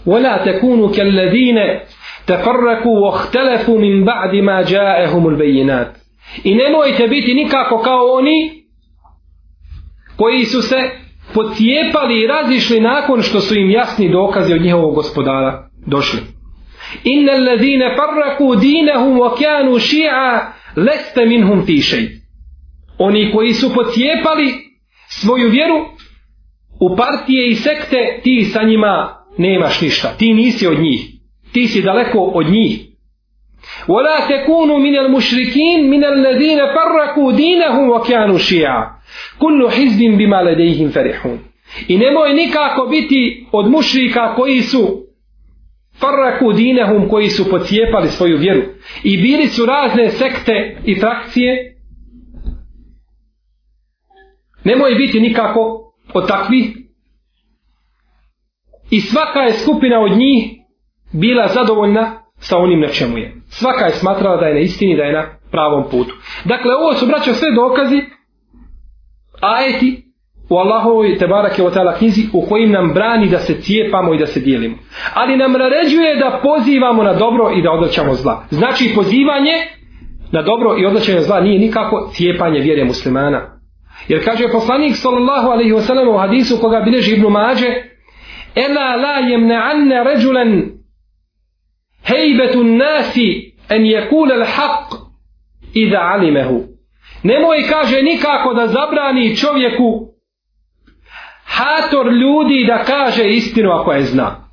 ولا 0.06 0.38
تكونوا 0.46 0.91
كالذين 0.91 1.80
تفرقوا 2.28 3.00
واختلفوا 3.00 3.80
من 3.80 4.06
بعد 4.06 4.36
ما 4.36 4.62
جاءهم 4.62 5.28
البينات 5.28 5.98
i 6.44 6.56
nemojte 6.56 7.08
biti 7.08 7.34
nikako 7.34 7.82
kao 7.82 8.12
oni 8.13 8.63
koji 10.17 10.46
su 10.46 10.62
se 10.62 10.89
pocijepali 11.34 12.22
i 12.22 12.28
razišli 12.28 12.80
nakon 12.80 13.22
što 13.22 13.41
su 13.41 13.56
im 13.56 13.70
jasni 13.72 14.12
dokazi 14.12 14.54
od 14.54 14.62
njihovog 14.62 14.96
gospodara 14.96 15.70
došli. 15.88 16.20
Inna 17.04 17.32
allazine 17.32 17.96
farraku 17.96 18.56
dinahum 18.56 19.17
wa 19.17 19.38
kanu 19.38 19.76
shi'a 19.80 20.39
leste 20.76 21.26
minhum 21.26 21.65
fi 21.65 21.74
shay. 21.74 22.08
Oni 22.98 23.32
koji 23.32 23.54
su 23.54 23.74
pocijepali 23.74 24.54
svoju 25.08 25.50
vjeru 25.50 25.86
u 26.80 26.96
partije 26.96 27.50
i 27.50 27.56
sekte, 27.56 28.20
ti 28.24 28.46
sa 28.54 28.63
njima 28.63 29.26
nemaš 29.38 29.82
ništa. 29.82 30.13
Ti 30.17 30.34
nisi 30.34 30.67
od 30.67 30.80
njih. 30.80 31.02
Ti 31.54 31.67
si 31.67 31.82
daleko 31.82 32.20
od 32.20 32.50
njih. 32.50 32.91
ولا 33.88 34.20
تكونوا 34.28 34.80
من 34.80 34.96
المشركين 34.96 35.89
من 35.89 36.04
الذين 36.04 36.58
فرقوا 36.58 37.32
دينهم 37.32 37.89
وكانوا 37.89 38.38
شيعا 38.38 38.91
كل 39.39 39.70
حزب 39.70 40.00
بما 40.17 40.44
لديهم 40.44 40.89
فرحون 40.89 41.39
i 41.88 41.98
nemoj 41.98 42.34
nikako 42.34 42.86
biti 42.86 43.48
od 43.52 43.72
mušrika 43.72 44.36
koji 44.36 44.62
su 44.62 45.06
farraku 46.00 46.54
dinehum 46.54 47.10
koji 47.10 47.30
su 47.30 47.50
pocijepali 47.50 48.08
svoju 48.08 48.38
vjeru 48.38 48.62
i 49.04 49.17
bili 49.17 49.48
su 49.48 49.65
razne 49.65 50.10
sekte 50.10 50.78
i 50.86 50.96
frakcije 50.96 51.78
nemoj 54.63 54.96
biti 54.96 55.20
nikako 55.20 55.85
od 56.18 56.29
takvih 56.29 56.87
I 58.90 59.00
svaka 59.00 59.40
je 59.40 59.52
skupina 59.52 60.00
od 60.00 60.18
njih 60.18 60.44
bila 61.12 61.48
zadovoljna 61.48 62.12
sa 62.38 62.59
onim 62.59 62.81
na 62.81 62.88
čemu 62.88 63.18
je. 63.18 63.35
Svaka 63.48 63.85
je 63.85 63.92
smatrala 63.92 64.37
da 64.37 64.46
je 64.46 64.55
na 64.55 64.61
istini, 64.61 64.96
da 64.96 65.02
je 65.02 65.12
na 65.12 65.26
pravom 65.50 65.85
putu. 65.90 66.14
Dakle, 66.44 66.74
ovo 66.74 66.94
su, 66.94 67.07
braćo, 67.07 67.33
sve 67.33 67.48
dokazi, 67.55 68.02
ajeti 69.40 70.02
u 70.50 70.57
Allahovoj 70.57 71.18
tebarake 71.18 71.62
o 71.62 71.70
tala 71.70 71.94
knjizi 71.98 72.22
u 72.33 72.46
kojim 72.48 72.70
nam 72.70 72.92
brani 72.94 73.29
da 73.29 73.38
se 73.38 73.61
cijepamo 73.61 74.14
i 74.14 74.18
da 74.18 74.26
se 74.26 74.40
dijelimo. 74.40 74.76
Ali 75.14 75.37
nam 75.37 75.52
naređuje 75.52 76.16
da 76.16 76.40
pozivamo 76.42 77.02
na 77.02 77.14
dobro 77.14 77.50
i 77.57 77.62
da 77.62 77.70
odlačamo 77.70 78.14
zla. 78.14 78.44
Znači, 78.50 78.92
pozivanje 78.94 79.52
na 80.33 80.42
dobro 80.42 80.76
i 80.79 80.87
odlačanje 80.87 81.20
zla 81.20 81.40
nije 81.40 81.59
nikako 81.59 82.11
cijepanje 82.12 82.61
vjere 82.61 82.85
muslimana. 82.85 83.56
Jer 84.09 84.25
kaže 84.25 84.53
poslanik 84.53 84.97
sallallahu 84.97 85.49
alaihi 85.49 85.73
wasallam 85.73 86.14
u 86.14 86.19
hadisu 86.19 86.59
koga 86.61 86.81
bileži 86.81 87.14
Ibnu 87.14 87.31
Mađe, 87.31 87.66
Ela 88.55 88.97
la 88.97 89.19
jemne 89.29 89.57
anne 89.57 90.05
ređulen 90.05 90.77
hejbetu 92.09 92.64
nasi 92.64 93.55
en 93.69 93.87
jekule 93.87 94.35
l'haq 94.35 94.97
i 95.75 95.90
da 95.90 96.01
alimehu. 96.01 96.64
Nemoj 97.23 97.62
kaže 97.71 98.03
nikako 98.03 98.55
da 98.55 98.66
zabrani 98.66 99.37
čovjeku 99.37 100.07
hator 101.45 102.12
ljudi 102.12 102.64
da 102.66 102.85
kaže 102.85 103.29
istinu 103.29 103.71
ako 103.71 103.92
je 103.92 104.03
zna. 104.03 104.47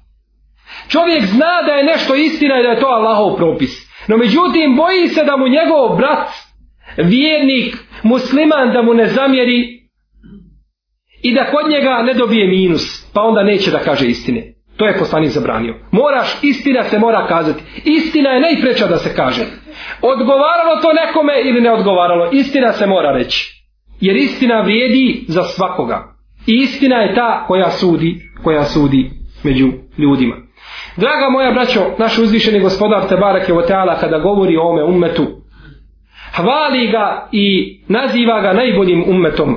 Čovjek 0.89 1.25
zna 1.25 1.61
da 1.65 1.71
je 1.71 1.83
nešto 1.83 2.15
istina 2.15 2.59
i 2.59 2.63
da 2.63 2.69
je 2.69 2.79
to 2.79 2.87
Allahov 2.87 3.35
propis. 3.35 3.93
No 4.07 4.17
međutim 4.17 4.75
boji 4.75 5.07
se 5.07 5.23
da 5.23 5.37
mu 5.37 5.47
njegov 5.47 5.97
brat, 5.97 6.27
vjernik, 6.97 7.77
musliman 8.03 8.73
da 8.73 8.81
mu 8.81 8.93
ne 8.93 9.07
zamjeri 9.07 9.83
i 11.23 11.33
da 11.33 11.45
kod 11.51 11.71
njega 11.71 12.01
ne 12.01 12.13
dobije 12.13 12.47
minus, 12.47 13.11
pa 13.13 13.21
onda 13.21 13.43
neće 13.43 13.71
da 13.71 13.79
kaže 13.79 14.07
istine. 14.07 14.53
To 14.77 14.85
je 14.85 14.99
poslanik 14.99 15.29
zabranio. 15.29 15.75
Moraš, 15.91 16.43
istina 16.43 16.83
se 16.83 16.99
mora 16.99 17.27
kazati. 17.27 17.63
Istina 17.85 18.29
je 18.29 18.41
najpreča 18.41 18.87
da 18.87 18.97
se 18.97 19.15
kaže. 19.15 19.41
Odgovaralo 20.01 20.81
to 20.81 20.93
nekome 20.93 21.33
ili 21.41 21.61
ne 21.61 21.71
odgovaralo, 21.71 22.29
istina 22.31 22.73
se 22.73 22.87
mora 22.87 23.11
reći. 23.11 23.63
Jer 24.01 24.15
istina 24.15 24.61
vrijedi 24.61 25.25
za 25.27 25.43
svakoga. 25.43 26.15
I 26.47 26.55
istina 26.55 26.95
je 26.95 27.15
ta 27.15 27.45
koja 27.47 27.69
sudi, 27.69 28.15
koja 28.43 28.63
sudi 28.63 29.09
među 29.43 29.67
ljudima. 29.97 30.35
Draga 30.97 31.29
moja 31.29 31.51
braćo, 31.51 31.79
naš 31.97 32.17
uzvišeni 32.17 32.59
gospodar 32.59 33.07
Tebareke 33.09 33.53
Oteala 33.53 33.99
kada 33.99 34.19
govori 34.19 34.57
o 34.57 34.69
ome 34.69 34.83
ummetu, 34.83 35.27
hvali 36.35 36.87
ga 36.87 37.27
i 37.31 37.77
naziva 37.87 38.41
ga 38.41 38.53
najboljim 38.53 39.03
ummetom. 39.07 39.55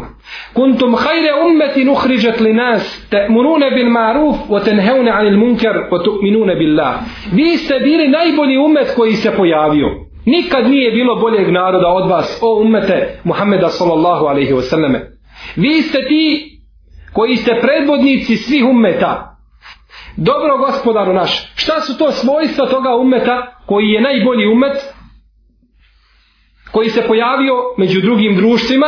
Kuntum 0.55 0.95
hajre 0.95 1.33
ummeti 1.47 1.85
nuhriđat 1.85 2.41
li 2.41 2.53
nas, 2.53 3.09
te 3.11 3.27
munune 3.29 3.71
bil 3.71 3.91
maruf, 3.91 4.37
o 4.49 4.61
tenheune 4.61 5.11
anil 5.11 5.39
munker, 5.39 5.77
o 5.91 5.99
tu'minune 5.99 6.57
billah. 6.59 6.95
Vi 7.33 7.57
ste 7.57 7.81
bili 7.81 8.09
najbolji 8.09 8.57
ummet 8.59 8.93
koji 8.97 9.13
se 9.13 9.37
pojavio. 9.37 9.89
Nikad 10.27 10.71
nije 10.71 10.91
bilo 10.91 11.15
boljeg 11.15 11.53
naroda 11.53 11.89
od 11.89 12.11
vas, 12.11 12.39
o 12.43 12.61
ummete 12.61 13.21
Muhammeda 13.25 13.69
sallallahu 13.69 14.27
alaihi 14.27 14.53
wasallame. 14.53 15.01
Vi 15.57 15.83
ste 15.83 15.99
ti 16.09 16.53
koji 17.13 17.37
ste 17.37 17.61
predvodnici 17.61 18.37
svih 18.37 18.65
ummeta. 18.65 19.37
Dobro 20.17 20.59
gospodaru 20.59 21.13
naš, 21.13 21.53
šta 21.57 21.81
su 21.81 21.99
to 21.99 22.13
svojstva 22.13 22.67
toga 22.67 22.97
ummeta 22.97 23.47
koji 23.67 23.87
je 23.89 24.01
najbolji 24.01 24.47
ummet? 24.47 24.96
Koji 26.77 26.89
se 26.89 27.07
pojavio 27.07 27.55
među 27.79 28.01
drugim 28.01 28.37
društvima 28.37 28.87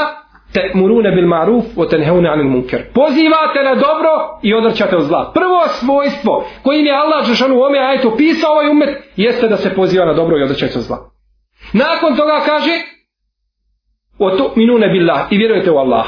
te 0.53 0.71
murune 0.75 1.11
bil 1.11 1.27
maruf 1.27 1.65
o 1.77 1.85
tenheune 1.87 2.29
anil 2.29 2.49
munker. 2.49 2.83
Pozivate 2.95 3.61
na 3.65 3.75
dobro 3.75 4.11
i 4.43 4.55
odvraćate 4.55 4.97
od 4.97 5.03
zla. 5.03 5.33
Prvo 5.35 5.61
svojstvo 5.69 6.45
kojim 6.63 6.87
je 6.87 6.93
Allah 6.93 7.27
Žešanu 7.27 7.63
ome 7.63 7.79
ajetu 7.79 8.13
pisao 8.17 8.53
ovaj 8.53 8.71
umet 8.71 8.89
jeste 9.17 9.49
da 9.49 9.57
se 9.57 9.75
poziva 9.75 10.05
na 10.07 10.13
dobro 10.13 10.39
i 10.39 10.43
odvraća 10.43 10.67
od 10.67 10.83
zla. 10.83 10.99
Nakon 11.73 12.17
toga 12.17 12.41
kaže 12.47 12.73
o 14.19 14.37
tu 14.37 14.51
minune 14.57 14.89
billah 14.89 15.27
i 15.31 15.37
vjerujete 15.37 15.71
u 15.71 15.79
Allah. 15.79 16.07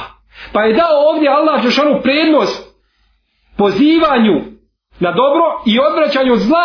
Pa 0.53 0.63
je 0.63 0.73
dao 0.75 1.09
ovdje 1.15 1.29
Allah 1.29 1.63
Žešanu 1.63 2.01
prednost 2.03 2.75
pozivanju 3.59 4.41
na 5.01 5.13
dobro 5.13 5.45
i 5.67 5.79
odvraćanju 5.91 6.37
zla 6.37 6.65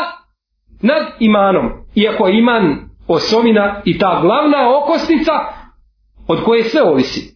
nad 0.81 1.03
imanom. 1.19 1.71
Iako 1.95 2.27
iman 2.27 2.84
osovina 3.07 3.81
i 3.85 3.97
ta 3.97 4.19
glavna 4.21 4.77
okosnica 4.77 5.31
od 6.27 6.43
koje 6.43 6.63
sve 6.63 6.81
ovisi. 6.83 7.35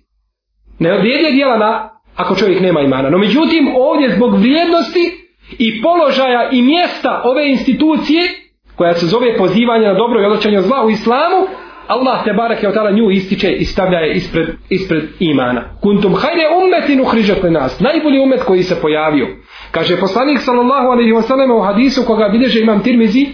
Ne 0.79 0.93
odjedje 0.93 1.32
dijela 1.32 1.58
na 1.58 1.89
ako 2.15 2.36
čovjek 2.36 2.62
nema 2.62 2.82
imana. 2.82 3.10
No 3.10 3.17
međutim 3.17 3.75
ovdje 3.77 4.15
zbog 4.15 4.39
vrijednosti 4.39 5.12
i 5.58 5.82
položaja 5.82 6.49
i 6.51 6.62
mjesta 6.62 7.21
ove 7.25 7.49
institucije 7.49 8.21
koja 8.75 8.93
se 8.93 9.05
zove 9.05 9.38
pozivanje 9.38 9.88
na 9.88 9.93
dobro 9.93 10.21
i 10.21 10.25
odlačanje 10.25 10.58
od 10.58 10.63
zla 10.63 10.86
u 10.86 10.89
islamu 10.89 11.47
Allah 11.88 12.23
te 12.23 12.34
barake 12.34 12.67
od 12.67 12.73
tada 12.73 12.91
nju 12.91 13.12
ističe 13.12 13.51
i 13.51 13.65
stavlja 13.65 13.97
je 13.97 14.13
ispred, 14.13 14.47
ispred 14.69 15.03
imana. 15.19 15.62
Kuntum 15.82 16.13
hajde 16.15 16.45
ummetin 16.63 17.01
uhrižat 17.01 17.43
nas. 17.43 17.79
Najbolji 17.79 18.19
umet 18.19 18.43
koji 18.43 18.63
se 18.63 18.82
pojavio. 18.82 19.27
Kaže 19.71 19.99
poslanik 19.99 20.39
sallallahu 20.39 20.88
alaihi 20.88 21.12
wa 21.12 21.21
sallam 21.21 21.51
u 21.51 21.62
hadisu 21.62 22.03
koga 22.08 22.29
bilježe 22.29 22.62
imam 22.62 22.84
tirmizi 22.84 23.27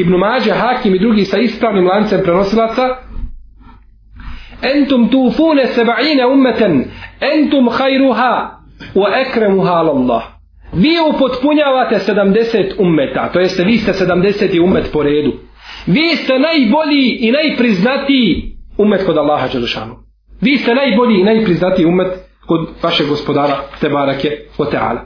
Ibn 0.00 0.12
Mađa, 0.16 0.54
Hakim 0.54 0.94
i 0.94 0.98
drugi 0.98 1.24
sa 1.24 1.38
ispravnim 1.38 1.86
lancem 1.86 2.20
prenosilaca 2.22 2.82
Entum 4.62 5.08
tufune 5.08 5.66
seba'ine 5.66 6.26
ummeten 6.26 6.84
Entum 7.20 7.68
hajruha 7.68 8.58
wa 8.94 9.08
ekremuha 9.20 9.72
Allah. 9.72 10.22
Vi 10.72 10.94
upotpunjavate 11.14 11.98
70 11.98 12.72
ummeta 12.78 13.28
to 13.32 13.40
jeste 13.40 13.64
vi 13.64 13.76
ste 13.76 13.92
70 13.92 14.64
ummet 14.64 14.92
po 14.92 15.02
redu. 15.02 15.32
Vi 15.86 16.16
ste 16.16 16.38
najbolji 16.38 17.18
i 17.20 17.32
najpriznatiji 17.32 18.56
ummet 18.78 19.06
kod 19.06 19.18
Allaha 19.18 19.48
Đelešanu. 19.48 19.94
Vi 20.40 20.56
ste 20.56 20.74
najbolji 20.74 21.20
i 21.20 21.24
najpriznatiji 21.24 21.86
ummet 21.86 22.08
kod 22.46 22.68
vašeg 22.82 23.08
gospodara 23.08 23.56
Tebarake 23.80 24.30
o 24.58 24.64
Teala 24.64 25.00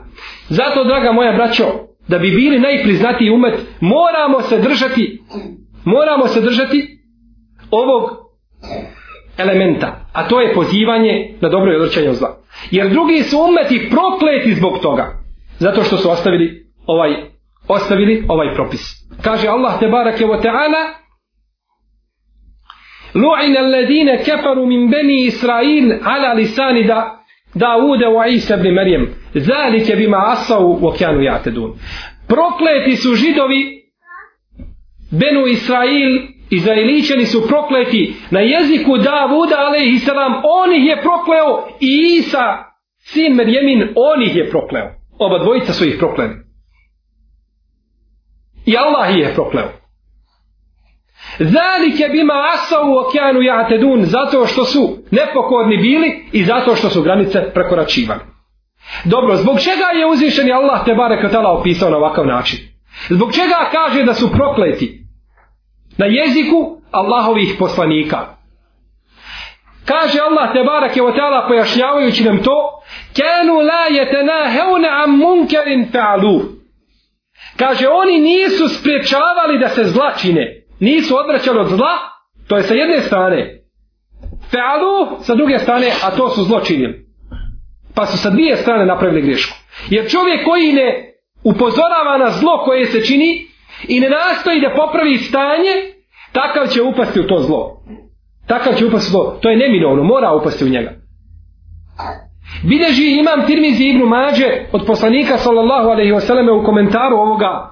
Zato, 0.49 0.83
draga 0.83 1.11
moja 1.11 1.31
braćo, 1.31 1.63
da 2.07 2.19
bi 2.19 2.31
bili 2.31 2.59
najpriznatiji 2.59 3.29
umet, 3.29 3.53
moramo 3.79 4.41
se 4.41 4.57
držati, 4.57 5.21
moramo 5.85 6.27
se 6.27 6.41
držati 6.41 6.97
ovog 7.71 8.09
elementa, 9.37 10.09
a 10.13 10.27
to 10.27 10.41
je 10.41 10.53
pozivanje 10.53 11.37
na 11.41 11.49
dobro 11.49 11.73
i 11.73 11.75
odrčanje 11.75 12.09
od 12.09 12.15
zla. 12.15 12.37
Jer 12.71 12.89
drugi 12.89 13.23
su 13.23 13.37
umeti 13.39 13.89
prokleti 13.89 14.55
zbog 14.55 14.79
toga, 14.81 15.23
zato 15.59 15.83
što 15.83 15.97
su 15.97 16.11
ostavili 16.11 16.65
ovaj, 16.85 17.11
ostavili 17.67 18.25
ovaj 18.27 18.53
propis. 18.55 18.81
Kaže 19.21 19.47
Allah 19.47 19.79
te 19.79 19.87
barake 19.87 20.25
wa 20.25 20.41
ta'ala, 20.41 21.03
Lu'ina 23.15 23.59
alladine 23.59 24.23
kafaru 24.25 24.65
min 24.65 24.89
beni 24.89 25.25
Israil 25.25 25.99
ala 26.03 26.33
lisani 26.33 26.83
da 26.83 27.22
Daude 27.55 28.07
wa 28.07 28.27
Isa 28.27 28.55
ibn 28.55 28.73
Marijem. 28.73 29.07
Zalike 29.35 29.95
bima 29.95 30.17
asau 30.27 30.71
u 30.71 30.93
kanu 30.99 31.21
jatedun. 31.21 31.73
Prokleti 32.27 32.95
su 32.95 33.15
židovi 33.15 33.83
Benu 35.11 35.47
Israil 35.47 36.21
Izraeličani 36.49 37.25
su 37.25 37.47
prokleti 37.47 38.13
na 38.31 38.39
jeziku 38.39 38.97
Davuda 38.97 39.55
alaihi 39.57 39.99
salam 39.99 40.33
on 40.33 40.75
ih 40.75 40.85
je 40.85 41.01
prokleo 41.01 41.67
i 41.79 42.17
Isa 42.19 42.63
sin 42.99 43.35
Merjemin 43.35 43.81
on 43.95 44.23
ih 44.23 44.35
je 44.35 44.49
prokleo 44.49 44.89
oba 45.19 45.39
dvojica 45.43 45.73
su 45.73 45.85
ih 45.85 45.95
prokleli 45.99 46.35
i 48.65 48.77
Allah 48.77 49.15
ih 49.15 49.17
je 49.17 49.33
prokleo 49.33 49.69
Zalike 51.39 52.09
bima 52.11 52.33
asau 52.53 52.97
okeanu 52.97 53.39
ja'tedun 53.39 54.03
zato 54.03 54.45
što 54.45 54.65
su 54.65 54.97
nepokorni 55.11 55.77
bili 55.77 56.29
i 56.31 56.43
zato 56.43 56.75
što 56.75 56.89
su 56.89 57.01
granice 57.01 57.51
prekoračivali. 57.53 58.21
Dobro, 59.05 59.35
zbog 59.35 59.59
čega 59.59 59.99
je 59.99 60.05
uzvišeni 60.05 60.51
Allah 60.51 60.85
te 60.85 60.93
bare 60.93 61.47
opisao 61.59 61.89
na 61.89 61.97
ovakav 61.97 62.25
način? 62.25 62.59
Zbog 63.09 63.33
čega 63.33 63.69
kaže 63.71 64.03
da 64.03 64.13
su 64.13 64.31
prokleti? 64.31 65.03
Na 65.97 66.05
jeziku 66.05 66.77
Allahovih 66.91 67.55
poslanika. 67.59 68.17
Kaže 69.85 70.19
Allah 70.19 70.53
te 70.53 70.63
barake 70.63 71.03
o 71.03 71.11
teala 71.11 71.47
pojašnjavajući 71.47 72.23
nam 72.23 72.43
to 72.43 72.81
Kanu 73.17 73.55
la 73.59 73.83
jetena 73.97 74.49
heune 74.51 74.89
am 75.03 75.17
munkerin 75.17 75.91
fa'alu 75.93 76.41
Kaže 77.57 77.87
oni 77.87 78.19
nisu 78.19 78.67
spriječavali 78.67 79.59
da 79.59 79.69
se 79.69 79.83
zlačine 79.83 80.62
nisu 80.79 81.17
odvraćali 81.17 81.59
od 81.59 81.67
zla, 81.67 81.93
to 82.47 82.57
je 82.57 82.63
sa 82.63 82.73
jedne 82.73 83.01
strane. 83.01 83.59
Fealu 84.51 85.23
sa 85.23 85.35
druge 85.35 85.59
strane, 85.59 85.91
a 86.03 86.11
to 86.11 86.29
su 86.29 86.43
zločini. 86.43 86.87
Pa 87.95 88.05
su 88.05 88.17
sa 88.17 88.29
dvije 88.29 88.57
strane 88.57 88.85
napravili 88.85 89.21
grešku. 89.21 89.57
Jer 89.89 90.09
čovjek 90.09 90.45
koji 90.45 90.73
ne 90.73 91.13
upozorava 91.43 92.17
na 92.17 92.29
zlo 92.31 92.63
koje 92.65 92.85
se 92.85 93.05
čini 93.05 93.47
i 93.87 93.99
ne 93.99 94.09
nastoji 94.09 94.61
da 94.61 94.75
popravi 94.75 95.17
stanje, 95.17 95.73
takav 96.31 96.67
će 96.67 96.81
upasti 96.81 97.19
u 97.19 97.27
to 97.27 97.39
zlo. 97.39 97.83
Takav 98.47 98.73
će 98.73 98.85
upasti 98.85 99.07
u 99.09 99.11
zlo. 99.11 99.39
To 99.41 99.49
je 99.49 99.57
neminovno, 99.57 100.03
mora 100.03 100.33
upasti 100.33 100.65
u 100.65 100.69
njega. 100.69 100.91
Bideži 102.63 103.19
imam 103.19 103.45
Tirmizi 103.47 103.83
ibn 103.83 104.03
Mađe 104.03 104.49
od 104.71 104.85
poslanika 104.87 105.37
sallallahu 105.37 105.89
alaihi 105.89 106.11
wasallam 106.11 106.61
u 106.61 106.65
komentaru 106.65 107.15
ovoga 107.15 107.69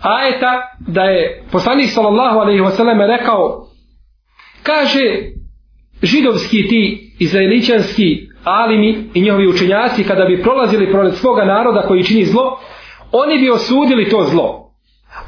ajeta 0.00 0.52
da 0.78 1.02
je 1.02 1.44
poslanik 1.52 1.90
sallallahu 1.90 2.38
alejhi 2.38 2.60
ve 2.60 2.70
selleme 2.70 3.06
rekao 3.06 3.66
kaže 4.62 5.22
židovski 6.02 6.68
ti 6.68 7.12
izraeličanski 7.20 8.28
alimi 8.44 9.10
i 9.14 9.20
njihovi 9.20 9.48
učenjaci 9.48 10.04
kada 10.04 10.24
bi 10.24 10.42
prolazili 10.42 10.92
pored 10.92 11.14
svoga 11.14 11.44
naroda 11.44 11.82
koji 11.82 12.04
čini 12.04 12.24
zlo 12.24 12.58
oni 13.12 13.38
bi 13.38 13.50
osudili 13.50 14.08
to 14.08 14.24
zlo. 14.30 14.72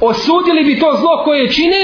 Osudili 0.01 0.65
bi 0.65 0.81
to 0.81 0.97
zlo 1.01 1.25
koje 1.25 1.53
čine 1.53 1.83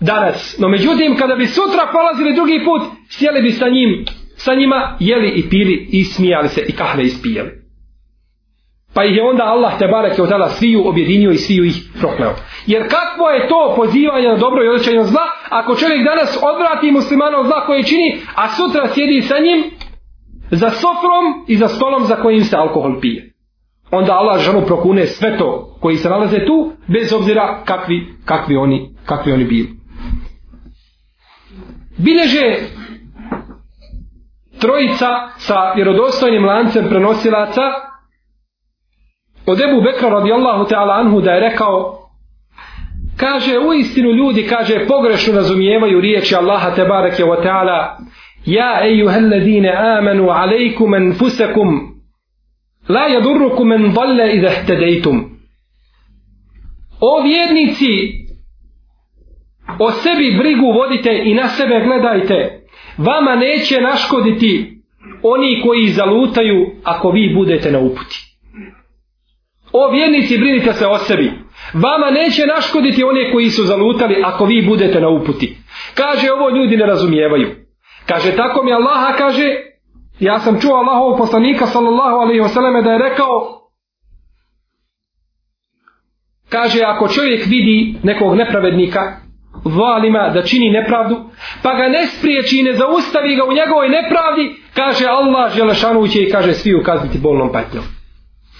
danas. 0.00 0.56
No 0.58 0.68
međutim 0.68 1.16
kada 1.16 1.34
bi 1.34 1.46
sutra 1.46 1.88
prolazili 1.90 2.34
drugi 2.34 2.64
put 2.64 2.82
sjeli 3.08 3.42
bi 3.42 3.50
sa 3.50 3.68
njim 3.68 4.04
sa 4.36 4.54
njima 4.54 4.96
jeli 5.00 5.28
i 5.28 5.48
pili 5.50 5.88
i 5.92 6.04
smijali 6.04 6.48
se 6.48 6.60
i 6.68 6.72
kahve 6.72 7.02
ispijali 7.02 7.50
Pa 8.96 9.04
ih 9.04 9.16
je 9.16 9.22
onda 9.22 9.44
Allah 9.44 9.78
te 9.78 9.86
barek 9.86 10.18
je 10.18 10.24
odala 10.24 10.48
sviju 10.48 10.88
objedinio 10.88 11.30
i 11.30 11.36
sviju 11.36 11.64
ih 11.64 11.76
prokleo. 12.00 12.34
Jer 12.66 12.82
kakvo 12.82 13.30
je 13.30 13.48
to 13.48 13.74
pozivanje 13.76 14.28
na 14.28 14.36
dobro 14.36 14.64
i 14.64 14.68
odrećanje 14.68 15.04
zla, 15.04 15.26
ako 15.50 15.76
čovjek 15.76 16.04
danas 16.04 16.38
odvrati 16.50 16.90
muslimana 16.90 17.38
od 17.38 17.46
zla 17.46 17.66
koje 17.66 17.82
čini, 17.82 18.20
a 18.34 18.48
sutra 18.48 18.88
sjedi 18.88 19.22
sa 19.22 19.38
njim 19.38 19.64
za 20.50 20.70
sofrom 20.70 21.24
i 21.48 21.56
za 21.56 21.68
stolom 21.68 22.04
za 22.04 22.16
kojim 22.16 22.44
se 22.44 22.56
alkohol 22.56 23.00
pije. 23.00 23.32
Onda 23.90 24.12
Allah 24.12 24.40
žanu 24.40 24.62
prokune 24.66 25.06
sve 25.06 25.38
to 25.38 25.76
koji 25.80 25.96
se 25.96 26.08
nalaze 26.08 26.46
tu, 26.46 26.72
bez 26.86 27.12
obzira 27.12 27.62
kakvi, 27.64 28.06
kakvi, 28.24 28.56
oni, 28.56 28.90
kakvi 29.06 29.32
oni 29.32 29.44
bili. 29.44 29.68
Bileže 31.98 32.56
trojica 34.60 35.08
sa 35.36 35.72
vjerodostojnim 35.74 36.44
lancem 36.44 36.88
prenosilaca 36.88 37.62
od 39.46 39.60
Ebu 39.60 39.80
Bekra 39.82 40.08
radijallahu 40.08 40.64
ta'ala 40.64 40.94
anhu 40.94 41.20
da 41.20 41.30
je 41.32 41.40
rekao 41.40 41.98
kaže 43.16 43.58
u 43.58 43.72
istinu 43.72 44.10
ljudi 44.10 44.46
kaže 44.46 44.86
pogrešno 44.86 45.34
razumijevaju 45.34 46.00
riječi 46.00 46.34
Allaha 46.34 46.74
tebareke 46.74 47.22
wa 47.24 47.42
ta'ala 47.44 47.96
ja 48.46 48.80
ejuhalladine 48.84 49.72
amanu 49.98 50.30
alejkum 50.30 50.94
enfusekum 50.94 51.68
la 52.88 53.06
jadurrukum 53.06 53.72
en 53.72 53.92
dalle 53.92 54.32
idha 54.32 54.50
htedejtum 54.50 55.36
o 57.00 57.22
vjernici 57.22 58.26
o 59.78 59.90
sebi 59.92 60.36
brigu 60.38 60.72
vodite 60.72 61.22
i 61.24 61.34
na 61.34 61.48
sebe 61.48 61.80
gledajte. 61.84 62.60
Vama 62.98 63.36
neće 63.36 63.80
naškoditi 63.80 64.80
oni 65.22 65.62
koji 65.66 65.86
zalutaju 65.88 66.66
ako 66.84 67.10
vi 67.10 67.34
budete 67.34 67.70
na 67.70 67.78
uputi. 67.78 68.25
O 69.78 69.90
vjernici 69.92 70.38
brinite 70.38 70.72
se 70.72 70.86
o 70.86 70.98
sebi. 70.98 71.32
Vama 71.74 72.10
neće 72.10 72.46
naškoditi 72.46 73.04
one 73.04 73.32
koji 73.32 73.50
su 73.50 73.62
zalutali 73.62 74.22
ako 74.24 74.44
vi 74.44 74.66
budete 74.68 75.00
na 75.00 75.08
uputi. 75.08 75.56
Kaže 75.94 76.32
ovo 76.32 76.50
ljudi 76.50 76.76
ne 76.76 76.86
razumijevaju. 76.86 77.48
Kaže 78.06 78.36
tako 78.36 78.62
mi 78.64 78.72
Allaha 78.72 79.16
kaže 79.16 79.44
ja 80.20 80.38
sam 80.40 80.60
čuo 80.60 80.74
Allahovog 80.74 81.18
poslanika 81.18 81.66
sallallahu 81.66 82.16
alaihi 82.16 82.40
wasallam 82.40 82.84
da 82.84 82.92
je 82.92 82.98
rekao 82.98 83.60
kaže 86.48 86.82
ako 86.84 87.08
čovjek 87.08 87.46
vidi 87.46 87.98
nekog 88.02 88.36
nepravednika 88.36 89.00
valima 89.64 90.30
da 90.34 90.42
čini 90.42 90.70
nepravdu 90.70 91.16
pa 91.62 91.74
ga 91.74 91.88
ne 91.88 92.06
spriječi 92.06 92.58
i 92.58 92.62
ne 92.62 92.72
zaustavi 92.72 93.36
ga 93.36 93.44
u 93.44 93.52
njegovoj 93.52 93.88
nepravdi 93.88 94.54
kaže 94.74 95.06
Allah 95.06 95.54
želešanu 95.56 96.06
će 96.06 96.22
i 96.22 96.30
kaže 96.30 96.52
svi 96.52 96.74
ukazniti 96.74 97.18
bolnom 97.18 97.52
patnjom 97.52 97.84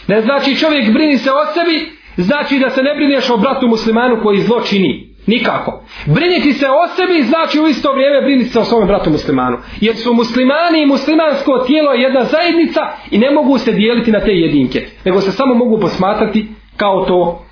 ne 0.08 0.20
znači 0.20 0.56
čovjek 0.56 0.92
brini 0.92 1.18
se 1.18 1.30
o 1.30 1.52
sebi 1.54 1.92
znači 2.16 2.58
da 2.58 2.70
se 2.70 2.82
ne 2.82 2.94
brineš 2.94 3.30
o 3.30 3.36
bratu 3.36 3.68
muslimanu 3.68 4.22
koji 4.22 4.40
zlo 4.40 4.60
čini 4.60 5.16
nikako 5.26 5.84
briniti 6.06 6.52
se 6.52 6.66
o 6.66 6.88
sebi 6.96 7.22
znači 7.22 7.60
u 7.60 7.66
isto 7.66 7.92
vrijeme 7.92 8.22
briniti 8.22 8.50
se 8.50 8.58
o 8.58 8.64
svom 8.64 8.86
bratu 8.86 9.10
muslimanu 9.10 9.58
jer 9.80 9.96
su 9.96 10.14
muslimani 10.14 10.82
i 10.82 10.86
muslimansko 10.86 11.58
tijelo 11.58 11.92
jedna 11.92 12.24
zajednica 12.24 12.80
i 13.10 13.18
ne 13.18 13.30
mogu 13.30 13.58
se 13.58 13.72
dijeliti 13.72 14.10
na 14.10 14.20
te 14.20 14.32
jedinke 14.32 14.86
nego 15.04 15.20
se 15.20 15.32
samo 15.32 15.54
mogu 15.54 15.80
posmatrati 15.80 16.48
kao 16.76 17.04
to 17.04 17.44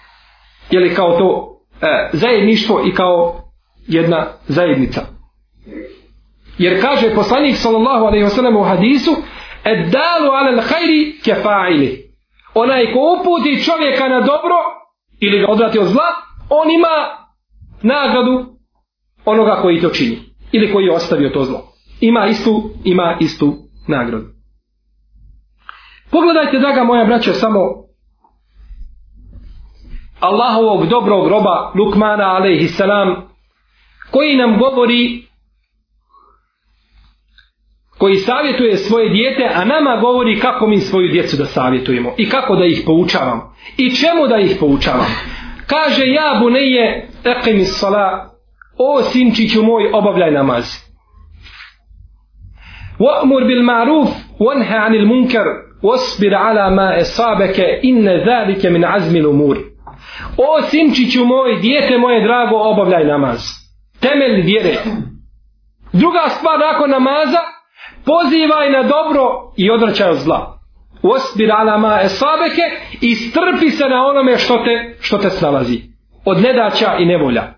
ili 0.71 0.95
kao 0.95 1.19
to 1.19 1.59
e, 1.83 2.11
zajedništvo 2.13 2.83
i 2.87 2.95
kao 2.95 3.45
jedna 3.89 4.27
zajednica. 4.49 5.01
Jer 6.59 6.81
kaže 6.81 7.15
poslanik 7.15 7.57
sallallahu 7.57 8.05
alejhi 8.05 8.25
ve 8.25 8.31
sellem 8.31 8.57
u 8.57 8.63
hadisu: 8.63 9.11
"Ed-dalu 9.65 10.31
ala 10.31 10.51
al-khairi 10.51 11.23
kafa'ili." 11.25 12.05
Onaj 12.55 12.93
ko 12.93 12.99
uputi 13.21 13.65
čovjeka 13.65 14.09
na 14.09 14.21
dobro 14.21 14.57
ili 15.21 15.39
ga 15.39 15.53
odvrati 15.53 15.79
od 15.79 15.87
zla, 15.87 16.09
on 16.51 16.71
ima 16.71 16.97
nagradu 17.83 18.47
onoga 19.25 19.59
koji 19.63 19.81
to 19.81 19.89
čini 19.89 20.19
ili 20.53 20.73
koji 20.73 20.85
je 20.85 20.95
ostavio 20.95 21.29
to 21.29 21.45
zlo. 21.45 21.63
Ima 22.01 22.27
istu, 22.27 22.63
ima 22.85 23.17
istu 23.21 23.55
nagradu. 23.89 24.27
Pogledajte, 26.11 26.59
draga 26.59 26.85
moja 26.85 27.05
braća, 27.05 27.33
samo 27.33 27.61
Allahovog 30.21 30.87
dobrog 30.87 31.29
roba 31.29 31.73
Lukmana 31.75 32.25
alaihi 32.25 32.69
salam 32.69 33.29
koji 34.11 34.37
nam 34.37 34.59
govori 34.59 35.23
koji 38.05 38.17
savjetuje 38.17 38.77
svoje 38.77 39.09
dijete, 39.09 39.51
a 39.55 39.65
nama 39.65 39.97
govori 39.97 40.41
kako 40.41 40.67
mi 40.67 40.79
svoju 40.79 41.09
djecu 41.09 41.37
da 41.37 41.45
savjetujemo 41.45 42.15
i 42.19 42.29
kako 42.29 42.57
da 42.57 42.65
ih 42.65 42.83
poučavam 42.87 43.41
i 43.77 43.97
čemu 43.97 44.29
da 44.29 44.39
ih 44.39 44.57
poučavam. 44.61 45.07
Kaže, 45.67 46.07
ja 46.07 46.39
buneje 46.41 47.09
eqimi 47.25 47.65
sala, 47.65 48.31
o 48.79 49.03
sinčiću 49.03 49.63
moj, 49.63 49.91
obavljaj 49.93 50.31
namaz. 50.31 50.65
Wa'mur 52.99 53.47
bil 53.47 53.63
ma'ruf, 53.63 54.09
wanha 54.41 54.87
anil 54.87 55.07
munkar, 55.07 55.47
wasbir 55.83 56.35
ala 56.35 56.71
ma 56.71 56.95
asabaka 57.01 57.63
inna 57.83 58.13
zalika 58.25 58.71
min 58.71 58.85
azmil 58.85 59.29
umur. 59.29 59.57
O 60.37 60.63
sinčiću 60.63 61.25
moj, 61.25 61.57
dijete 61.61 61.99
moje 61.99 62.25
drago, 62.25 62.57
obavljaj 62.57 63.05
namaz 63.05 63.65
temelj 64.05 64.41
vjere. 64.41 64.75
Druga 65.93 66.25
stvar 66.29 66.59
nakon 66.59 66.91
namaza, 66.91 67.43
pozivaj 68.05 68.71
na 68.71 68.83
dobro 68.83 69.53
i 69.57 69.71
odvraćaj 69.71 70.11
od 70.11 70.17
zla. 70.17 70.59
Osbir 71.03 71.53
alama 71.53 72.01
esabeke 72.03 72.63
i 73.01 73.15
strpi 73.15 73.71
se 73.71 73.85
na 73.89 74.07
onome 74.07 74.39
što 74.39 74.55
te, 74.57 74.97
što 75.01 75.19
te 75.19 75.31
snalazi. 75.31 75.81
Od 76.25 76.43
nedaća 76.43 76.97
i 76.99 77.07
nevolja. 77.07 77.55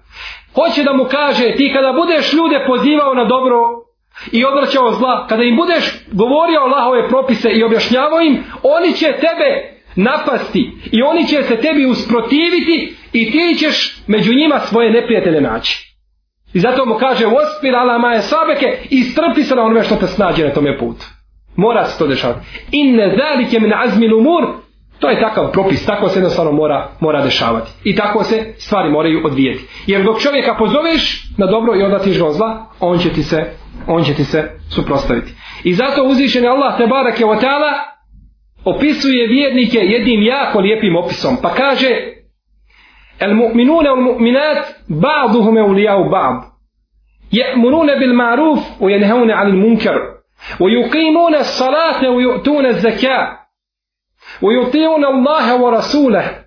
Hoće 0.54 0.82
da 0.82 0.92
mu 0.92 1.04
kaže, 1.04 1.44
ti 1.56 1.72
kada 1.74 1.92
budeš 1.92 2.32
ljude 2.32 2.64
pozivao 2.66 3.14
na 3.14 3.24
dobro 3.24 3.58
i 4.32 4.44
odvraćao 4.44 4.92
zla, 4.92 5.26
kada 5.26 5.42
im 5.42 5.56
budeš 5.56 5.84
govorio 6.12 6.60
Allahove 6.60 7.08
propise 7.08 7.50
i 7.50 7.64
objašnjavao 7.64 8.20
im, 8.20 8.44
oni 8.62 8.92
će 8.92 9.06
tebe 9.06 9.48
napasti 9.96 10.72
i 10.92 11.02
oni 11.02 11.26
će 11.26 11.42
se 11.42 11.56
tebi 11.56 11.86
usprotiviti 11.86 12.96
i 13.12 13.30
ti 13.30 13.56
ćeš 13.58 13.96
među 14.06 14.32
njima 14.34 14.58
svoje 14.58 14.90
neprijatelje 14.90 15.40
naći. 15.40 15.85
I 16.54 16.60
zato 16.60 16.86
mu 16.86 16.94
kaže 16.94 17.26
Ospir 17.26 17.76
ala 17.76 17.98
maje 17.98 18.22
sabeke 18.22 18.78
i 18.90 19.02
strpi 19.02 19.42
se 19.42 19.54
na 19.54 19.62
onome 19.62 19.82
što 19.82 19.96
te 19.96 20.06
snađe 20.06 20.44
na 20.44 20.54
tome 20.54 20.78
putu. 20.78 21.06
Mora 21.56 21.84
se 21.84 21.98
to 21.98 22.06
dešavati. 22.06 22.46
Inne 22.72 23.16
zalike 23.18 23.60
min 23.60 23.72
azmin 23.74 24.12
umur 24.12 24.66
To 24.98 25.08
je 25.08 25.20
takav 25.20 25.52
propis, 25.52 25.86
tako 25.86 26.08
se 26.08 26.18
jednostavno 26.18 26.52
mora, 26.52 26.88
mora 27.00 27.22
dešavati. 27.22 27.70
I 27.84 27.96
tako 27.96 28.24
se 28.24 28.54
stvari 28.58 28.90
moraju 28.90 29.26
odvijeti. 29.26 29.64
Jer 29.86 30.04
dok 30.04 30.20
čovjeka 30.22 30.56
pozoveš 30.58 31.24
na 31.38 31.46
dobro 31.46 31.76
i 31.76 31.82
onda 31.82 31.98
ti 31.98 32.12
žao 32.12 32.32
zla, 32.32 32.66
on 32.80 32.98
će 32.98 33.10
ti 33.10 33.22
se, 33.22 33.44
on 33.86 34.04
će 34.04 34.14
ti 34.14 34.24
se 34.24 34.50
suprostaviti. 34.70 35.32
I 35.64 35.74
zato 35.74 36.04
uzvišen 36.04 36.44
je 36.44 36.50
Allah 36.50 36.76
te 36.78 36.86
barake 36.86 37.24
o 37.24 37.36
opisuje 38.64 39.28
vjernike 39.28 39.78
jednim 39.78 40.22
jako 40.22 40.60
lijepim 40.60 40.96
opisom. 40.96 41.36
Pa 41.42 41.50
kaže 41.50 41.88
المؤمنون 43.22 43.88
والمؤمنات 43.88 44.66
بعضهم 44.88 45.58
أولياء 45.58 46.08
بعض. 46.08 46.42
يأمرون 47.32 47.86
بالمعروف 47.86 48.82
وينهون 48.82 49.30
عن 49.30 49.46
المنكر 49.46 50.16
ويقيمون 50.60 51.34
الصلاة 51.34 52.10
ويؤتون 52.10 52.66
الزكاة 52.66 53.38
ويطيعون 54.42 55.04
الله 55.04 55.62
ورسوله. 55.62 56.44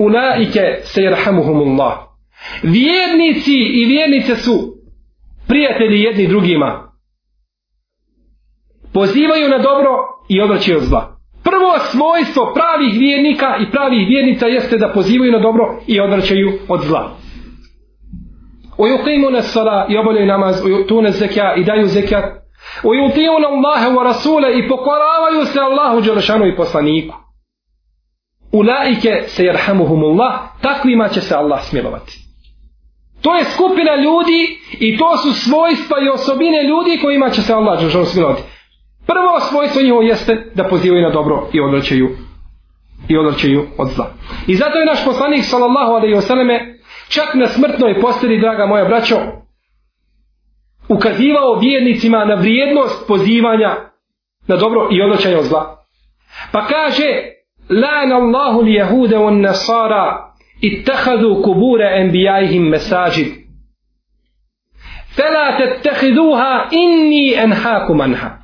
أولئك 0.00 0.84
سيرحمهم 0.84 1.62
الله. 1.62 2.04
Vjernici 2.62 3.56
i 3.56 3.84
vjernice 3.84 4.36
su 4.36 4.74
prijatelji 5.48 6.02
jedni 6.02 6.26
drugima. 6.26 6.92
Pozivaju 8.94 9.48
na 9.48 9.58
dobro 9.58 9.90
i 10.28 10.40
odvraćaju 10.40 10.78
od 10.78 10.84
zla. 10.84 11.13
Prvo 11.43 11.71
svojstvo 11.91 12.53
pravih 12.53 12.99
vjernika 12.99 13.57
i 13.61 13.71
pravih 13.71 14.07
vjernica 14.07 14.47
jeste 14.47 14.77
da 14.77 14.93
pozivaju 14.93 15.31
na 15.31 15.39
dobro 15.39 15.79
i 15.87 15.99
odvraćaju 15.99 16.51
od 16.67 16.81
zla. 16.81 17.19
ويقيمون 18.79 19.35
الصلاة 19.35 19.85
يبلغ 19.89 20.21
نماز 20.21 20.65
ويؤتون 20.65 21.05
الزكاة 21.05 21.55
يدايو 21.59 21.85
زكاة 21.85 22.23
ويطيعون 22.83 23.45
الله 23.45 23.95
ورسوله 23.95 24.49
i 24.49 24.67
pokoravaju 24.67 25.45
se 25.45 25.59
Allahu 25.59 26.01
dželešanu 26.01 26.47
i 26.47 26.55
poslaniku. 26.55 27.15
Ulaike 28.51 29.23
se 29.27 29.45
jerhamuhumullah, 29.45 30.33
takvima 30.61 31.09
će 31.09 31.21
se 31.21 31.35
Allah 31.35 31.63
smilovati. 31.63 32.19
To 33.21 33.35
je 33.35 33.43
skupina 33.43 33.95
ljudi 33.95 34.59
i 34.79 34.97
to 34.97 35.17
su 35.17 35.33
svojstva 35.33 35.97
i 36.05 36.09
osobine 36.09 36.63
ljudi 36.63 36.99
kojima 37.01 37.29
će 37.29 37.41
se 37.41 37.53
Allah 37.53 37.79
dželešanu 37.79 38.05
smilovati. 38.05 38.41
Prvo 39.06 39.40
svojstvo 39.40 39.82
njihovo 39.82 40.02
jeste 40.02 40.50
da 40.54 40.68
pozivaju 40.68 41.02
na 41.02 41.10
dobro 41.10 41.48
i 41.52 41.60
odvraćaju 41.60 42.08
i 43.08 43.16
odvraćaju 43.16 43.66
od 43.78 43.88
zla. 43.88 44.06
I 44.46 44.54
zato 44.56 44.78
je 44.78 44.86
naš 44.86 45.04
poslanik 45.04 45.44
sallallahu 45.44 45.92
alejhi 45.92 46.14
ve 46.14 46.20
selleme 46.20 46.78
čak 47.08 47.34
na 47.34 47.46
smrtnoj 47.46 48.00
posteli 48.00 48.40
draga 48.40 48.66
moja 48.66 48.84
braćo 48.84 49.16
ukazivao 50.88 51.58
vjernicima 51.60 52.24
na 52.24 52.34
vrijednost 52.34 53.08
pozivanja 53.08 53.76
na 54.48 54.56
dobro 54.56 54.88
i 54.90 55.02
odvraćanja 55.02 55.38
od 55.38 55.44
zla. 55.44 55.76
Pa 56.52 56.66
kaže 56.66 57.06
lan 57.70 58.12
Allahu 58.12 58.60
li 58.60 58.74
jehude 58.74 59.16
on 59.16 59.40
nasara 59.40 60.32
ittakhadhu 60.60 61.42
kubure 61.42 62.00
enbijajihim 62.00 62.68
masajid." 62.68 63.26
Fela 65.16 65.58
tettehiduha 65.58 66.68
inni 66.70 67.34
enhakum 67.34 68.00
anha 68.00 68.43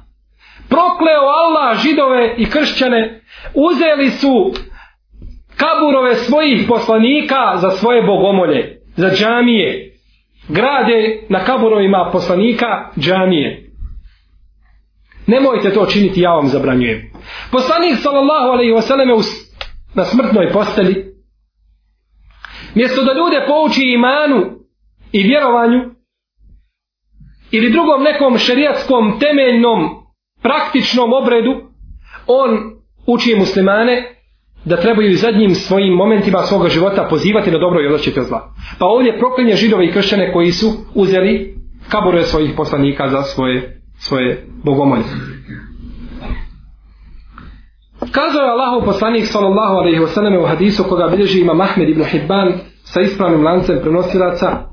prokleo 0.70 1.24
Allah 1.42 1.78
židove 1.78 2.34
i 2.38 2.50
kršćane, 2.50 3.20
uzeli 3.54 4.10
su 4.10 4.52
kaburove 5.56 6.14
svojih 6.14 6.64
poslanika 6.68 7.56
za 7.56 7.70
svoje 7.70 8.02
bogomolje, 8.02 8.80
za 8.96 9.10
džamije. 9.10 9.86
Grade 10.48 11.26
na 11.28 11.44
kaburovima 11.44 12.10
poslanika 12.12 12.90
džamije. 12.98 13.70
Nemojte 15.26 15.72
to 15.72 15.86
činiti, 15.86 16.20
ja 16.20 16.30
vam 16.30 16.48
zabranjujem. 16.48 17.12
Poslanik 17.52 17.98
sallallahu 18.02 18.48
alaihi 18.48 18.72
wasallam 18.72 19.22
na 19.94 20.04
smrtnoj 20.04 20.52
posteli, 20.52 21.14
mjesto 22.74 23.04
da 23.04 23.12
ljude 23.12 23.46
pouči 23.46 23.82
imanu 23.82 24.60
i 25.12 25.22
vjerovanju, 25.22 25.80
ili 27.50 27.70
drugom 27.70 28.02
nekom 28.02 28.38
šerijatskom 28.38 29.20
temeljnom 29.20 29.99
praktičnom 30.42 31.12
obredu 31.12 31.52
on 32.26 32.50
uči 33.06 33.36
muslimane 33.38 34.16
da 34.64 34.76
trebaju 34.76 35.16
zadnjim 35.16 35.54
svojim 35.54 35.94
momentima 35.94 36.38
svoga 36.38 36.68
života 36.68 37.06
pozivati 37.10 37.50
na 37.50 37.58
dobro 37.58 37.82
i 37.82 37.86
odlačiti 37.86 38.20
od 38.20 38.26
zla. 38.26 38.54
Pa 38.78 38.86
ovdje 38.86 39.18
proklinje 39.18 39.56
židove 39.56 39.86
i 39.86 39.92
kršćane 39.92 40.32
koji 40.32 40.52
su 40.52 40.66
uzeli 40.94 41.56
kabure 41.88 42.22
svojih 42.22 42.52
poslanika 42.56 43.08
za 43.08 43.22
svoje, 43.22 43.82
svoje 43.98 44.46
bogomolje. 44.64 45.02
Kazao 48.00 48.42
je 48.42 48.50
Allahov 48.50 48.84
poslanik 48.84 49.26
sallallahu 49.26 49.74
alejhi 49.74 49.98
ve 49.98 50.06
selleme 50.06 50.38
u 50.38 50.46
hadisu 50.46 50.84
koga 50.84 51.08
bilježi 51.08 51.40
ima 51.40 51.62
Ahmed 51.62 51.88
ibn 51.88 52.04
Hibban 52.04 52.52
sa 52.84 53.00
ispravnim 53.00 53.44
lancem 53.44 53.78
prenosilaca 53.82 54.70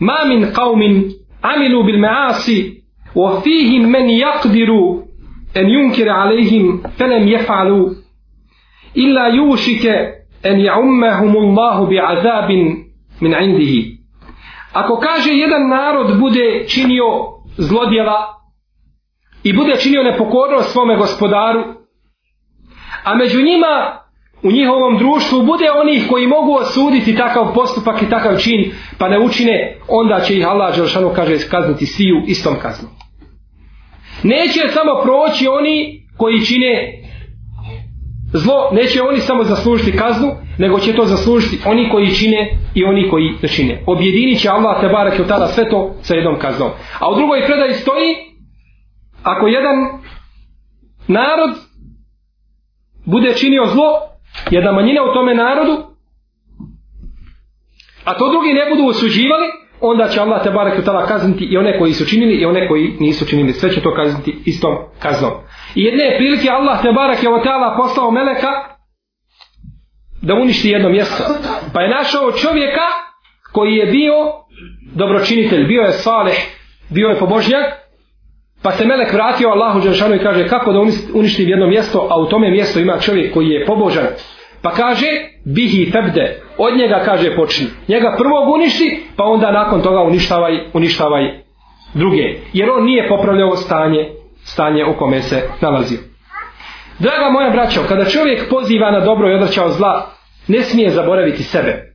Ma 0.00 0.24
min 0.28 0.46
qaumin 0.54 1.10
amilu 1.42 1.84
bil 1.84 1.98
ma'asi 1.98 2.77
وفيهم 3.18 3.82
من 3.82 4.10
يقدر 4.10 4.70
أن 5.56 5.68
an 5.70 6.08
عليهم 6.08 6.82
فلم 6.98 7.28
يفعلوا 7.28 7.90
إلا 8.96 9.28
illa 9.28 10.14
أن 10.46 10.60
an 10.60 11.36
الله 11.36 11.88
Allahu 11.88 11.90
من 12.48 12.84
min 13.20 13.98
Ako 14.72 14.96
kaže 14.96 15.32
jedan 15.32 15.68
narod 15.68 16.18
bude 16.20 16.64
činio 16.68 17.04
zlodjela 17.56 18.34
i 19.44 19.52
bude 19.52 19.76
činio 19.76 20.02
nepokornost 20.02 20.72
svome 20.72 20.96
gospodaru, 20.96 21.64
a 23.04 23.14
među 23.14 23.42
njima 23.42 23.98
u 24.42 24.52
njihovom 24.52 24.98
društvu 24.98 25.42
bude 25.42 25.70
onih 25.70 26.06
koji 26.10 26.26
mogu 26.26 26.54
osuditi 26.54 27.16
takav 27.16 27.54
postupak 27.54 28.02
i 28.02 28.10
takav 28.10 28.36
čin, 28.36 28.72
pa 28.98 29.08
ne 29.08 29.18
učine, 29.18 29.78
onda 29.88 30.20
će 30.20 30.38
ih 30.38 30.48
Allah 30.48 30.76
Đeršanu 30.76 31.12
kaže 31.16 31.48
kazniti 31.50 31.86
sviju 31.86 32.22
istom 32.26 32.54
kaznom. 32.62 33.07
Neće 34.22 34.60
samo 34.68 35.02
proći 35.02 35.48
oni 35.48 36.06
koji 36.16 36.44
čine 36.44 37.02
zlo, 38.32 38.70
neće 38.72 39.02
oni 39.02 39.20
samo 39.20 39.44
zaslužiti 39.44 39.98
kaznu, 39.98 40.30
nego 40.58 40.78
će 40.78 40.92
to 40.92 41.04
zaslužiti 41.04 41.58
oni 41.66 41.90
koji 41.90 42.14
čine 42.14 42.58
i 42.74 42.84
oni 42.84 43.08
koji 43.10 43.30
ne 43.42 43.48
čine. 43.48 43.82
Objedinit 43.86 44.40
će 44.40 44.48
Allah 44.48 44.80
te 44.80 44.88
barak 44.88 45.28
tada 45.28 45.46
sve 45.46 45.70
to 45.70 45.94
sa 46.02 46.14
jednom 46.14 46.38
kaznom. 46.38 46.70
A 46.98 47.10
u 47.10 47.14
drugoj 47.14 47.46
predaji 47.46 47.74
stoji, 47.74 48.16
ako 49.22 49.46
jedan 49.46 49.76
narod 51.08 51.50
bude 53.04 53.34
činio 53.34 53.66
zlo, 53.66 53.88
jedna 54.50 54.72
manjina 54.72 55.02
u 55.02 55.14
tome 55.14 55.34
narodu, 55.34 55.76
a 58.04 58.18
to 58.18 58.28
drugi 58.28 58.52
ne 58.52 58.70
budu 58.70 58.88
osuđivali, 58.88 59.46
onda 59.80 60.08
će 60.08 60.20
Allah 60.20 60.42
te 60.42 60.50
barek 60.50 60.84
tala 60.84 61.06
kazniti 61.06 61.44
i 61.44 61.56
one 61.56 61.78
koji 61.78 61.92
su 61.92 62.06
činili 62.06 62.34
i 62.34 62.44
one 62.44 62.68
koji 62.68 62.96
nisu 63.00 63.26
činili. 63.26 63.52
Sve 63.52 63.70
će 63.70 63.80
to 63.80 63.94
kazniti 63.94 64.38
istom 64.44 64.76
kaznom. 65.02 65.32
I 65.74 65.82
jedne 65.82 66.14
prilike 66.18 66.50
Allah 66.50 66.82
te 66.82 66.92
barek 66.92 67.22
je 67.22 67.28
tala 67.44 67.76
poslao 67.76 68.10
meleka 68.10 68.48
da 70.22 70.34
uništi 70.34 70.68
jedno 70.68 70.88
mjesto. 70.88 71.24
Pa 71.74 71.82
je 71.82 71.88
našao 71.88 72.32
čovjeka 72.32 72.86
koji 73.52 73.74
je 73.74 73.86
bio 73.86 74.14
dobročinitelj, 74.94 75.66
bio 75.66 75.82
je 75.82 75.92
saleh, 75.92 76.36
bio 76.90 77.08
je 77.08 77.18
pobožnjak, 77.18 77.64
Pa 78.62 78.72
se 78.72 78.86
Melek 78.86 79.12
vratio 79.12 79.48
Allahu 79.48 79.80
Đelšanu 79.80 80.14
i 80.14 80.18
kaže 80.18 80.48
kako 80.48 80.72
da 80.72 80.80
uništim 81.14 81.48
jedno 81.48 81.66
mjesto, 81.66 82.06
a 82.10 82.20
u 82.20 82.26
tome 82.26 82.50
mjesto 82.50 82.80
ima 82.80 82.98
čovjek 83.00 83.34
koji 83.34 83.48
je 83.48 83.66
pobožan. 83.66 84.06
Pa 84.62 84.70
kaže, 84.70 85.06
bihi 85.44 85.90
tebde, 85.90 86.42
od 86.58 86.76
njega 86.76 87.02
kaže 87.04 87.36
počni. 87.36 87.66
Njega 87.88 88.14
prvog 88.18 88.54
uništi, 88.54 89.02
pa 89.16 89.24
onda 89.24 89.52
nakon 89.52 89.82
toga 89.82 90.02
uništavaj, 90.02 90.60
uništavaj 90.72 91.42
druge. 91.94 92.22
Jer 92.52 92.70
on 92.70 92.84
nije 92.84 93.08
popravljao 93.08 93.56
stanje, 93.56 94.08
stanje 94.44 94.84
u 94.84 94.98
kome 94.98 95.22
se 95.22 95.42
nalazio. 95.60 95.98
Draga 96.98 97.30
moja 97.30 97.50
braćo, 97.50 97.80
kada 97.88 98.04
čovjek 98.04 98.50
poziva 98.50 98.90
na 98.90 99.00
dobro 99.00 99.30
i 99.30 99.34
odreća 99.34 99.64
od 99.64 99.72
zla, 99.72 100.06
ne 100.48 100.62
smije 100.62 100.90
zaboraviti 100.90 101.42
sebe. 101.42 101.94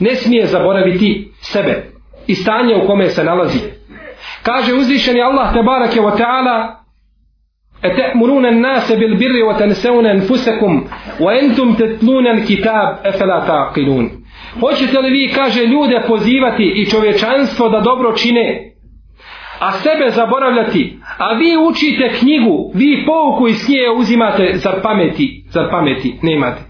Ne 0.00 0.14
smije 0.14 0.46
zaboraviti 0.46 1.32
sebe 1.40 1.84
i 2.26 2.34
stanje 2.34 2.76
u 2.76 2.86
kome 2.86 3.08
se 3.08 3.24
nalazi. 3.24 3.58
Kaže 4.42 4.74
uzvišeni 4.74 5.22
Allah 5.22 5.52
te 5.54 5.62
barake 5.62 6.00
wa 6.00 6.18
ta'ala 6.18 6.85
أتأمرون 7.85 8.45
الناس 8.45 8.91
بالبر 8.91 9.43
وتنسون 9.43 10.05
أنفسكم 10.05 10.85
وأنتم 11.19 11.73
تتلون 11.73 12.27
الكتاب 12.27 12.99
أفلا 13.05 13.39
تعقلون 13.39 14.21
Hoćete 14.59 14.99
li 14.99 15.09
vi, 15.09 15.33
kaže, 15.35 15.65
ljude 15.65 16.01
pozivati 16.07 16.63
i 16.63 16.89
čovječanstvo 16.89 17.69
da 17.69 17.79
dobro 17.79 18.13
čine, 18.17 18.71
a 19.59 19.71
sebe 19.71 20.09
zaboravljati, 20.09 20.97
a 21.17 21.33
vi 21.33 21.57
učite 21.69 22.09
knjigu, 22.19 22.71
vi 22.75 23.05
pouku 23.05 23.47
iz 23.47 23.65
knjige 23.65 23.89
uzimate 23.89 24.51
za 24.53 24.71
pameti, 24.83 25.43
za 25.49 25.67
pameti, 25.71 26.19
nemate. 26.21 26.61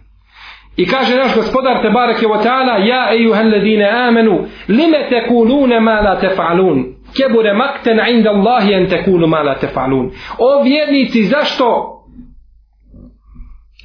I 0.78 0.88
kaže 0.88 1.16
naš 1.16 1.36
gospodar 1.36 1.82
Tebareke 1.82 2.26
wa 2.26 2.44
ta'ala, 2.44 2.88
ja 2.88 3.14
ejuhel 3.14 3.52
ladine 3.52 3.90
amenu, 3.90 4.46
lime 4.68 5.08
tekulune 5.10 5.80
ma 5.80 6.02
la 6.02 6.20
tefa'alun 6.22 6.95
kebure 7.17 7.55
makten 7.55 7.99
inda 8.09 8.31
Allahi 8.31 8.75
en 8.75 8.89
tekunu 8.89 9.27
ma 9.27 9.43
la 9.43 9.55
tefalun. 9.59 10.11
O 10.39 10.63
vjernici, 10.63 11.25
zašto 11.25 11.93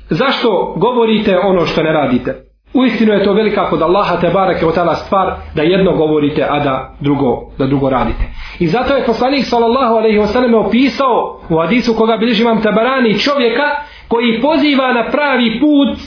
zašto 0.09 0.73
govorite 0.77 1.39
ono 1.39 1.65
što 1.65 1.83
ne 1.83 1.91
radite? 1.91 2.35
Uistinu 2.73 3.13
je 3.13 3.23
to 3.23 3.33
velika 3.33 3.69
kod 3.69 3.81
Allaha 3.81 4.19
te 4.19 4.29
barake 4.29 4.65
od 4.65 4.75
tala 4.75 4.95
stvar 4.95 5.33
da 5.55 5.61
jedno 5.61 5.95
govorite, 5.95 6.47
a 6.49 6.59
da 6.59 6.95
drugo, 6.99 7.51
da 7.57 7.67
drugo 7.67 7.89
radite. 7.89 8.23
I 8.59 8.67
zato 8.67 8.95
je 8.95 9.05
poslanik 9.05 9.45
sallallahu 9.45 9.95
alaihi 9.95 10.19
wa 10.19 10.25
sallam 10.25 10.53
opisao 10.53 11.41
u 11.49 11.57
hadisu 11.57 11.95
koga 11.95 12.17
bilježi 12.17 12.41
imam 12.41 12.61
tabarani 12.61 13.19
čovjeka 13.19 13.63
koji 14.07 14.41
poziva 14.41 14.93
na 14.93 15.09
pravi 15.11 15.59
put 15.59 15.97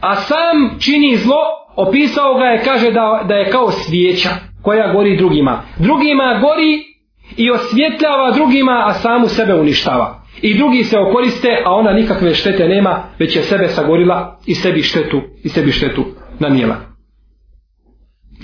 a 0.00 0.14
sam 0.14 0.78
čini 0.78 1.16
zlo 1.16 1.42
opisao 1.76 2.34
ga 2.34 2.44
je 2.44 2.62
kaže 2.64 2.90
da, 2.90 3.24
da 3.28 3.34
je 3.34 3.50
kao 3.50 3.70
svijeća 3.70 4.30
koja 4.62 4.92
gori 4.92 5.16
drugima. 5.16 5.62
Drugima 5.78 6.40
gori 6.40 6.90
i 7.36 7.50
osvjetljava 7.50 8.30
drugima, 8.30 8.84
a 8.86 8.94
samu 8.94 9.28
sebe 9.28 9.54
uništava. 9.54 10.22
I 10.42 10.58
drugi 10.58 10.84
se 10.84 10.98
okoriste, 10.98 11.62
a 11.64 11.72
ona 11.72 11.92
nikakve 11.92 12.34
štete 12.34 12.68
nema, 12.68 13.02
već 13.18 13.36
je 13.36 13.42
sebe 13.42 13.68
sagorila 13.68 14.38
i 14.46 14.54
sebi 14.54 14.82
štetu, 14.82 15.20
i 15.44 15.48
sebi 15.48 15.72
štetu 15.72 16.04
nanijela. 16.38 16.76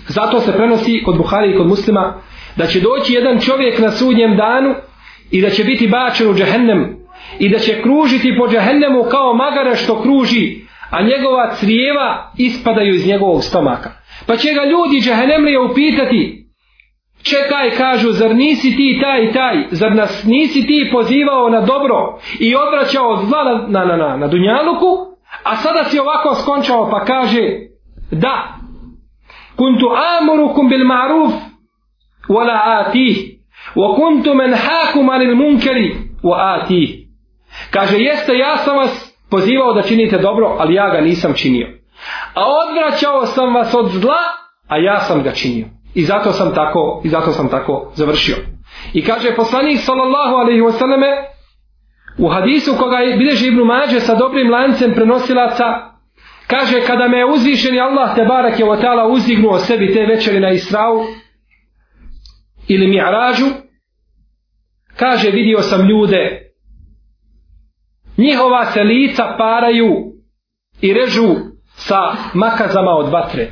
Zato 0.08 0.40
se 0.40 0.52
prenosi 0.52 1.02
kod 1.04 1.16
Buhari 1.16 1.52
i 1.52 1.56
kod 1.56 1.66
muslima 1.66 2.14
da 2.56 2.66
će 2.66 2.80
doći 2.80 3.12
jedan 3.12 3.40
čovjek 3.40 3.78
na 3.78 3.90
sudnjem 3.90 4.36
danu 4.36 4.74
i 5.30 5.42
da 5.42 5.50
će 5.50 5.64
biti 5.64 5.88
bačen 5.88 6.30
u 6.30 6.34
džehennem 6.34 6.96
i 7.38 7.48
da 7.48 7.58
će 7.58 7.82
kružiti 7.82 8.36
po 8.38 8.48
džehennemu 8.48 9.02
kao 9.10 9.34
magare 9.34 9.76
što 9.76 10.02
kruži, 10.02 10.56
a 10.90 11.02
njegova 11.02 11.54
crijeva 11.54 12.32
ispadaju 12.36 12.94
iz 12.94 13.06
njegovog 13.06 13.44
stomaka. 13.44 13.90
Pa 14.26 14.36
će 14.36 14.54
ga 14.54 14.64
ljudi 14.64 15.00
džahenemlije 15.00 15.60
upitati, 15.60 16.46
čekaj, 17.22 17.70
kažu, 17.70 18.10
zar 18.12 18.34
nisi 18.34 18.76
ti 18.76 18.98
taj 19.02 19.24
i 19.24 19.32
taj, 19.32 19.66
zar 19.70 19.94
nas 19.94 20.24
nisi 20.24 20.66
ti 20.66 20.90
pozivao 20.92 21.48
na 21.48 21.60
dobro 21.60 22.18
i 22.38 22.54
odvraćao 22.56 23.16
zla 23.16 23.44
na, 23.44 23.66
na, 23.68 23.84
na, 23.84 23.96
na, 23.96 24.16
na 24.16 24.26
Dunjaluku, 24.26 24.86
a 25.42 25.56
sada 25.56 25.84
si 25.84 25.98
ovako 25.98 26.34
skončao 26.34 26.90
pa 26.90 27.04
kaže, 27.04 27.42
da, 28.10 28.58
kuntu 29.56 29.86
amurukum 30.20 30.68
bil 30.68 30.84
ma'ruf, 30.84 31.32
wala 32.28 32.58
atih, 32.80 33.16
wa 33.76 33.96
kuntu 33.96 34.34
men 34.34 34.54
hakum 34.54 35.10
anil 35.10 35.36
munkeri, 35.36 35.96
wa 36.22 36.36
atih. 36.36 37.06
Kaže, 37.70 37.98
jeste, 37.98 38.38
ja 38.38 38.56
sam 38.56 38.76
vas 38.76 39.16
pozivao 39.30 39.72
da 39.72 39.82
činite 39.82 40.18
dobro, 40.18 40.56
ali 40.58 40.74
ja 40.74 40.90
ga 40.90 41.00
nisam 41.00 41.32
činio 41.34 41.68
a 42.36 42.42
odvraćao 42.62 43.26
sam 43.26 43.54
vas 43.54 43.74
od 43.74 43.90
zla, 43.90 44.22
a 44.68 44.78
ja 44.78 45.00
sam 45.00 45.22
ga 45.22 45.32
činio. 45.32 45.66
I 45.94 46.04
zato 46.04 46.32
sam 46.32 46.54
tako, 46.54 47.00
i 47.04 47.08
zato 47.08 47.32
sam 47.32 47.48
tako 47.48 47.92
završio. 47.94 48.36
I 48.92 49.04
kaže 49.04 49.36
poslanik 49.36 49.78
sallallahu 49.80 50.34
alejhi 50.34 50.60
ve 50.60 50.72
selleme 50.72 51.06
u 52.18 52.28
hadisu 52.28 52.74
koga 52.78 52.96
je 52.96 53.16
bilježi 53.16 53.48
Ibn 53.48 53.60
Mađe 53.60 54.00
sa 54.00 54.14
dobrim 54.14 54.50
lancem 54.50 54.92
prenosilaca, 54.94 55.64
kaže 56.46 56.80
kada 56.86 57.08
me 57.08 57.18
je 57.18 57.26
uzvišeni 57.26 57.80
Allah 57.80 58.14
te 58.14 58.24
barak 58.24 58.58
je 58.58 58.70
o 58.70 58.76
ta'ala 58.76 59.12
uzdignuo 59.12 59.58
sebi 59.58 59.94
te 59.94 60.06
večeri 60.06 60.40
na 60.40 60.50
Israu 60.50 61.04
ili 62.68 62.86
Mi'ražu, 62.86 63.46
kaže 64.96 65.30
vidio 65.30 65.62
sam 65.62 65.88
ljude 65.88 66.52
njihova 68.18 68.64
se 68.64 68.82
lica 68.82 69.34
paraju 69.38 70.12
i 70.80 70.94
režu 70.94 71.55
sa 71.75 72.15
makazama 72.33 72.91
od 72.91 73.09
vatre. 73.09 73.49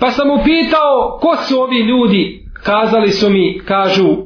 Pa 0.00 0.10
sam 0.10 0.30
upitao 0.30 1.18
ko 1.20 1.36
su 1.36 1.60
ovi 1.60 1.78
ljudi, 1.78 2.44
kazali 2.64 3.10
su 3.10 3.30
mi, 3.30 3.60
kažu, 3.64 4.16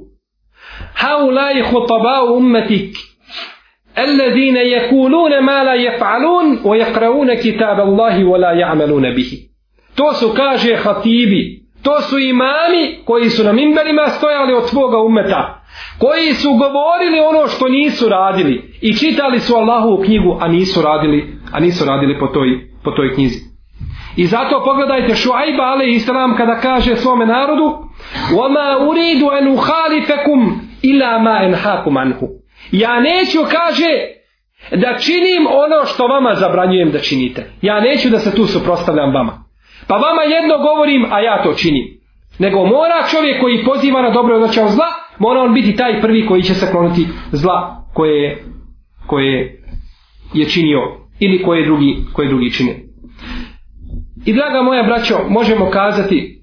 haulaj 0.94 1.62
hutabau 1.62 2.36
ummetik, 2.36 2.96
الذين 3.98 4.56
يقولون 4.56 5.40
ما 5.40 5.64
لا 5.64 5.74
يفعلون 5.74 6.60
ويقرؤون 6.64 7.34
كتاب 7.34 7.80
الله 7.80 8.24
ولا 8.24 8.52
يعملون 8.52 9.14
به 9.14 9.48
to 9.96 10.14
su 10.14 10.28
kaže 10.36 10.76
hatibi 10.76 11.62
to 11.82 12.00
su 12.00 12.18
imami 12.18 12.98
koji 13.04 13.30
su 13.30 13.44
na 13.44 13.52
minberima 13.52 14.08
stojali 14.08 14.54
od 14.54 14.68
svoga 14.68 14.98
umeta 14.98 15.66
koji 15.98 16.34
su 16.34 16.50
govorili 16.50 17.20
ono 17.20 17.46
što 17.48 17.68
nisu 17.68 18.08
radili 18.08 18.74
i 18.80 18.96
čitali 18.96 19.40
su 19.40 19.54
Allahovu 19.54 20.02
knjigu, 20.04 20.38
a 20.40 20.48
nisu 20.48 20.82
radili, 20.82 21.38
a 21.52 21.60
nisu 21.60 21.84
radili 21.84 22.18
po 22.18 22.26
toj, 22.26 22.70
po 22.84 22.90
toj 22.90 23.14
knjizi. 23.14 23.40
I 24.16 24.26
zato 24.26 24.62
pogledajte 24.64 25.14
Šuajba 25.14 25.62
alaih 25.62 25.96
islam 25.96 26.36
kada 26.36 26.60
kaže 26.60 26.96
svome 26.96 27.26
narodu 27.26 27.86
وَمَا 28.32 28.68
أُرِيدُ 28.88 29.22
أَنْ 29.22 29.44
أُحَالِفَكُمْ 29.56 30.40
إِلَا 30.84 31.18
مَا 31.18 31.36
أَنْحَاكُمْ 31.46 31.98
عَنْهُ 31.98 32.20
Ja 32.72 33.00
neću, 33.00 33.38
kaže, 33.50 33.90
da 34.70 34.98
činim 34.98 35.46
ono 35.46 35.84
što 35.86 36.06
vama 36.06 36.34
zabranjujem 36.34 36.90
da 36.90 36.98
činite. 36.98 37.50
Ja 37.62 37.80
neću 37.80 38.08
da 38.10 38.18
se 38.18 38.34
tu 38.34 38.46
suprostavljam 38.46 39.14
vama. 39.14 39.44
Pa 39.88 39.94
vama 39.94 40.22
jedno 40.22 40.58
govorim, 40.58 41.06
a 41.12 41.20
ja 41.20 41.42
to 41.42 41.54
činim. 41.54 41.84
Nego 42.38 42.58
mora 42.58 43.08
čovjek 43.10 43.40
koji 43.40 43.64
poziva 43.64 44.02
na 44.02 44.10
dobro 44.10 44.46
i 44.46 44.48
zla, 44.52 44.86
mora 45.18 45.40
on 45.40 45.54
biti 45.54 45.76
taj 45.76 46.00
prvi 46.00 46.26
koji 46.26 46.42
će 46.42 46.54
se 46.54 46.70
klonuti 46.72 47.06
zla 47.32 47.84
koje, 47.94 48.44
koje 49.06 49.62
je 50.34 50.48
činio 50.48 50.99
ili 51.21 51.43
koje 51.43 51.65
drugi, 51.65 51.97
koje 52.13 52.29
drugi 52.29 52.51
čine. 52.51 52.75
I 54.25 54.33
draga 54.33 54.61
moja 54.61 54.83
braćo, 54.83 55.15
možemo 55.29 55.69
kazati 55.69 56.41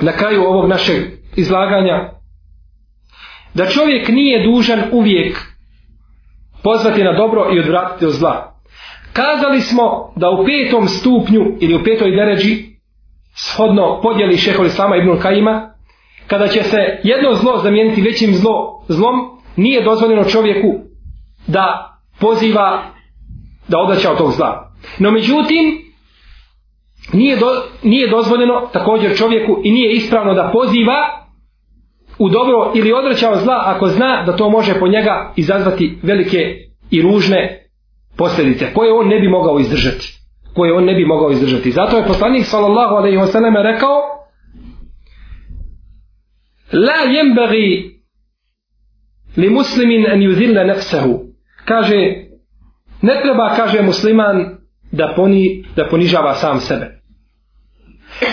na 0.00 0.12
kraju 0.12 0.42
ovog 0.42 0.68
našeg 0.68 1.02
izlaganja 1.36 2.10
da 3.54 3.66
čovjek 3.66 4.08
nije 4.08 4.46
dužan 4.46 4.80
uvijek 4.92 5.38
pozvati 6.62 7.04
na 7.04 7.12
dobro 7.12 7.50
i 7.54 7.58
odvratiti 7.60 8.06
od 8.06 8.12
zla. 8.12 8.52
Kazali 9.12 9.60
smo 9.60 10.12
da 10.16 10.30
u 10.30 10.44
petom 10.44 10.88
stupnju 10.88 11.40
ili 11.60 11.74
u 11.74 11.84
petoj 11.84 12.10
deređi 12.10 12.72
shodno 13.34 14.00
podjeli 14.02 14.36
šehol 14.36 14.66
Islama 14.66 14.96
ibn 14.96 15.18
Kajima 15.18 15.74
kada 16.26 16.48
će 16.48 16.62
se 16.62 16.76
jedno 17.02 17.34
zlo 17.34 17.58
zamijeniti 17.58 18.02
većim 18.02 18.34
zlo, 18.34 18.84
zlom, 18.88 19.14
nije 19.56 19.84
dozvoljeno 19.84 20.24
čovjeku 20.24 20.68
da 21.46 21.96
poziva 22.20 22.92
da 23.68 23.78
odvraća 23.78 24.10
od 24.10 24.18
tog 24.18 24.32
zla. 24.32 24.72
No 24.98 25.10
međutim, 25.10 25.92
nije, 27.12 27.36
do, 27.36 27.46
nije 27.82 28.10
dozvoljeno 28.10 28.68
također 28.72 29.16
čovjeku 29.16 29.60
i 29.64 29.72
nije 29.72 29.92
ispravno 29.92 30.34
da 30.34 30.50
poziva 30.52 31.22
u 32.18 32.28
dobro 32.28 32.72
ili 32.74 32.92
odvraća 32.92 33.30
od 33.30 33.40
zla 33.40 33.62
ako 33.66 33.88
zna 33.88 34.22
da 34.26 34.36
to 34.36 34.50
može 34.50 34.78
po 34.78 34.88
njega 34.88 35.32
izazvati 35.36 35.98
velike 36.02 36.38
i 36.90 37.02
ružne 37.02 37.68
posljedice 38.16 38.72
koje 38.74 38.92
on 38.92 39.08
ne 39.08 39.20
bi 39.20 39.28
mogao 39.28 39.58
izdržati. 39.58 40.18
Koje 40.54 40.72
on 40.72 40.84
ne 40.84 40.94
bi 40.94 41.04
mogao 41.04 41.30
izdržati. 41.30 41.70
Zato 41.70 41.96
je 41.96 42.06
poslanik 42.06 42.44
sallallahu 42.44 42.94
alejhi 42.94 43.16
ve 43.16 43.26
selleme 43.26 43.62
rekao 43.62 43.96
la 46.72 47.12
yenbaghi 47.14 47.92
li 49.36 49.50
muslimin 49.50 50.06
an 50.06 50.18
yuzilla 50.20 50.66
nafsahu. 50.66 51.20
Kaže 51.64 52.24
Ne 53.02 53.20
treba, 53.22 53.54
kaže 53.56 53.82
musliman, 53.82 54.56
da, 54.92 55.12
poni, 55.16 55.64
da 55.76 55.86
ponižava 55.90 56.34
sam 56.34 56.60
sebe. 56.60 57.02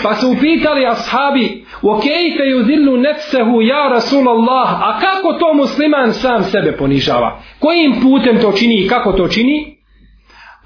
Pa 0.02 0.14
su 0.14 0.30
upitali 0.30 0.86
ashabi, 0.86 1.64
o 1.82 2.00
ju 2.44 2.64
zillu 2.64 2.96
nefsehu 2.96 3.62
ja 3.62 3.88
Rasulallah, 3.88 4.82
a 4.82 5.00
kako 5.00 5.32
to 5.32 5.54
musliman 5.54 6.12
sam 6.12 6.44
sebe 6.44 6.76
ponižava? 6.76 7.40
Kojim 7.58 8.00
putem 8.02 8.40
to 8.40 8.52
čini 8.52 8.84
i 8.84 8.88
kako 8.88 9.12
to 9.12 9.28
čini? 9.28 9.76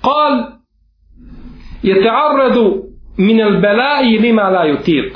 Kal, 0.02 0.54
je 1.82 1.94
te 1.94 2.08
arredu 2.08 2.82
min 3.16 3.40
el 3.40 3.60
belai 3.60 4.18
lima 4.18 4.42
la 4.42 4.64
jutir. 4.64 5.12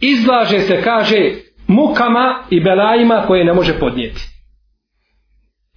Izlaže 0.00 0.60
se, 0.60 0.82
kaže, 0.82 1.30
mukama 1.66 2.38
i 2.50 2.60
belajima 2.60 3.22
koje 3.26 3.44
ne 3.44 3.52
može 3.52 3.78
podnijeti. 3.78 4.33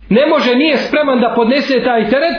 Ne 0.09 0.25
može, 0.25 0.55
nije 0.55 0.77
spreman 0.77 1.19
da 1.19 1.33
podnese 1.35 1.83
taj 1.83 2.09
teret, 2.09 2.37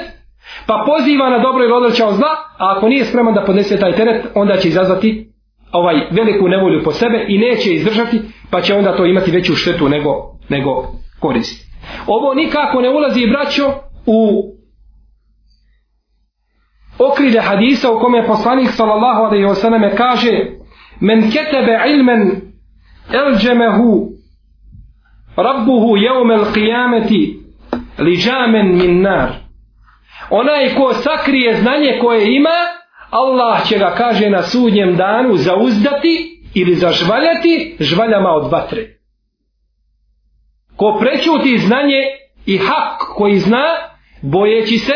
pa 0.67 0.85
poziva 0.87 1.31
na 1.31 1.39
dobro 1.39 1.65
i 1.65 1.73
odreća 1.73 2.07
od 2.07 2.15
zla, 2.15 2.29
a 2.59 2.77
ako 2.77 2.89
nije 2.89 3.05
spreman 3.05 3.35
da 3.35 3.45
podnese 3.45 3.77
taj 3.77 3.93
teret, 3.93 4.27
onda 4.35 4.57
će 4.57 4.69
izazvati 4.69 5.33
ovaj 5.73 5.95
veliku 6.11 6.49
nevolju 6.49 6.83
po 6.85 6.93
sebe 6.93 7.25
i 7.29 7.39
neće 7.39 7.73
izdržati, 7.73 8.21
pa 8.51 8.61
će 8.61 8.75
onda 8.75 8.97
to 8.97 9.07
imati 9.07 9.31
veću 9.31 9.55
štetu 9.55 9.89
nego, 9.89 10.11
nego 10.49 10.87
korist. 11.21 11.69
Ovo 12.07 12.35
nikako 12.35 12.81
ne 12.81 12.91
ulazi, 12.91 13.27
braćo, 13.27 13.65
u 14.07 14.43
okrilje 16.99 17.41
hadisa 17.41 17.93
u 17.93 18.01
kome 18.01 18.27
poslanik 18.27 18.71
sallallahu 18.71 19.23
alaihi 19.23 19.45
wa 19.45 19.55
sallam 19.55 19.83
kaže 19.97 20.47
men 21.01 21.31
ketebe 21.31 21.81
ilmen 21.89 22.41
elđemehu 23.13 24.09
rabbuhu 25.37 25.97
jevme 25.97 26.35
il 26.35 26.45
liđamen 27.99 28.77
min 28.77 29.03
nar 29.03 29.29
onaj 30.31 30.75
ko 30.75 30.93
sakrije 30.95 31.57
znanje 31.57 31.99
koje 32.01 32.37
ima 32.37 32.59
Allah 33.11 33.69
će 33.69 33.79
ga 33.79 33.95
kaže 33.95 34.31
na 34.31 34.43
sudnjem 34.43 34.97
danu 34.97 35.37
zauzdati 35.37 36.43
ili 36.55 36.75
zažvaljati 36.75 37.77
žvaljama 37.81 38.29
od 38.29 38.53
vatre 38.53 38.87
ko 40.77 40.99
prećuti 41.01 41.59
znanje 41.59 42.03
i 42.47 42.57
hak 42.57 42.99
koji 43.17 43.37
zna 43.39 43.65
bojeći 44.23 44.79
se 44.79 44.95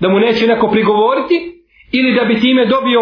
da 0.00 0.08
mu 0.08 0.18
neće 0.18 0.46
neko 0.46 0.70
prigovoriti 0.70 1.64
ili 1.92 2.14
da 2.14 2.24
bi 2.24 2.40
time 2.40 2.66
dobio 2.66 3.00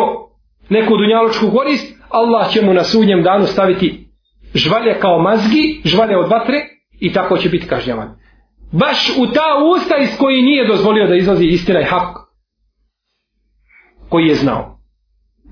neku 0.68 0.96
dunjaločku 0.96 1.50
korist 1.50 1.96
Allah 2.10 2.52
će 2.52 2.62
mu 2.62 2.74
na 2.74 2.84
sudnjem 2.84 3.22
danu 3.22 3.46
staviti 3.46 4.06
žvalje 4.54 5.00
kao 5.00 5.18
mazgi, 5.18 5.80
žvalje 5.84 6.16
od 6.16 6.30
vatre 6.30 6.56
i 7.00 7.12
tako 7.12 7.38
će 7.38 7.48
biti 7.48 7.66
kažnjavan. 7.66 8.25
Baš 8.72 9.10
u 9.18 9.26
ta 9.26 9.48
usta 9.76 9.96
iz 9.96 10.18
koji 10.18 10.42
nije 10.42 10.66
dozvolio 10.66 11.06
da 11.06 11.14
izlazi 11.14 11.44
istina 11.44 11.80
i 11.80 11.84
hak 11.84 12.16
koji 14.08 14.26
je 14.26 14.34
znao. 14.34 14.76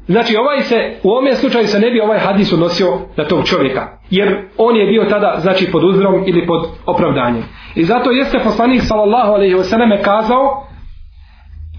Znači 0.06 0.36
ovaj 0.36 0.62
se, 0.62 0.96
u 1.02 1.10
ovom 1.10 1.34
slučaju 1.34 1.66
se 1.66 1.80
ne 1.80 1.90
bi 1.90 2.00
ovaj 2.00 2.18
hadis 2.18 2.52
odnosio 2.52 2.98
na 3.16 3.24
tog 3.24 3.46
čovjeka. 3.46 3.98
Jer 4.10 4.48
on 4.56 4.76
je 4.76 4.86
bio 4.86 5.04
tada, 5.04 5.38
znači, 5.42 5.70
pod 5.72 5.84
uzrom 5.84 6.24
ili 6.26 6.46
pod 6.46 6.66
opravdanjem. 6.86 7.44
I 7.74 7.84
zato 7.84 8.10
jeste 8.10 8.38
poslanik 8.44 8.82
sallallahu 8.82 9.32
alaihi 9.32 9.54
wasallam 9.54 10.02
kazao 10.02 10.66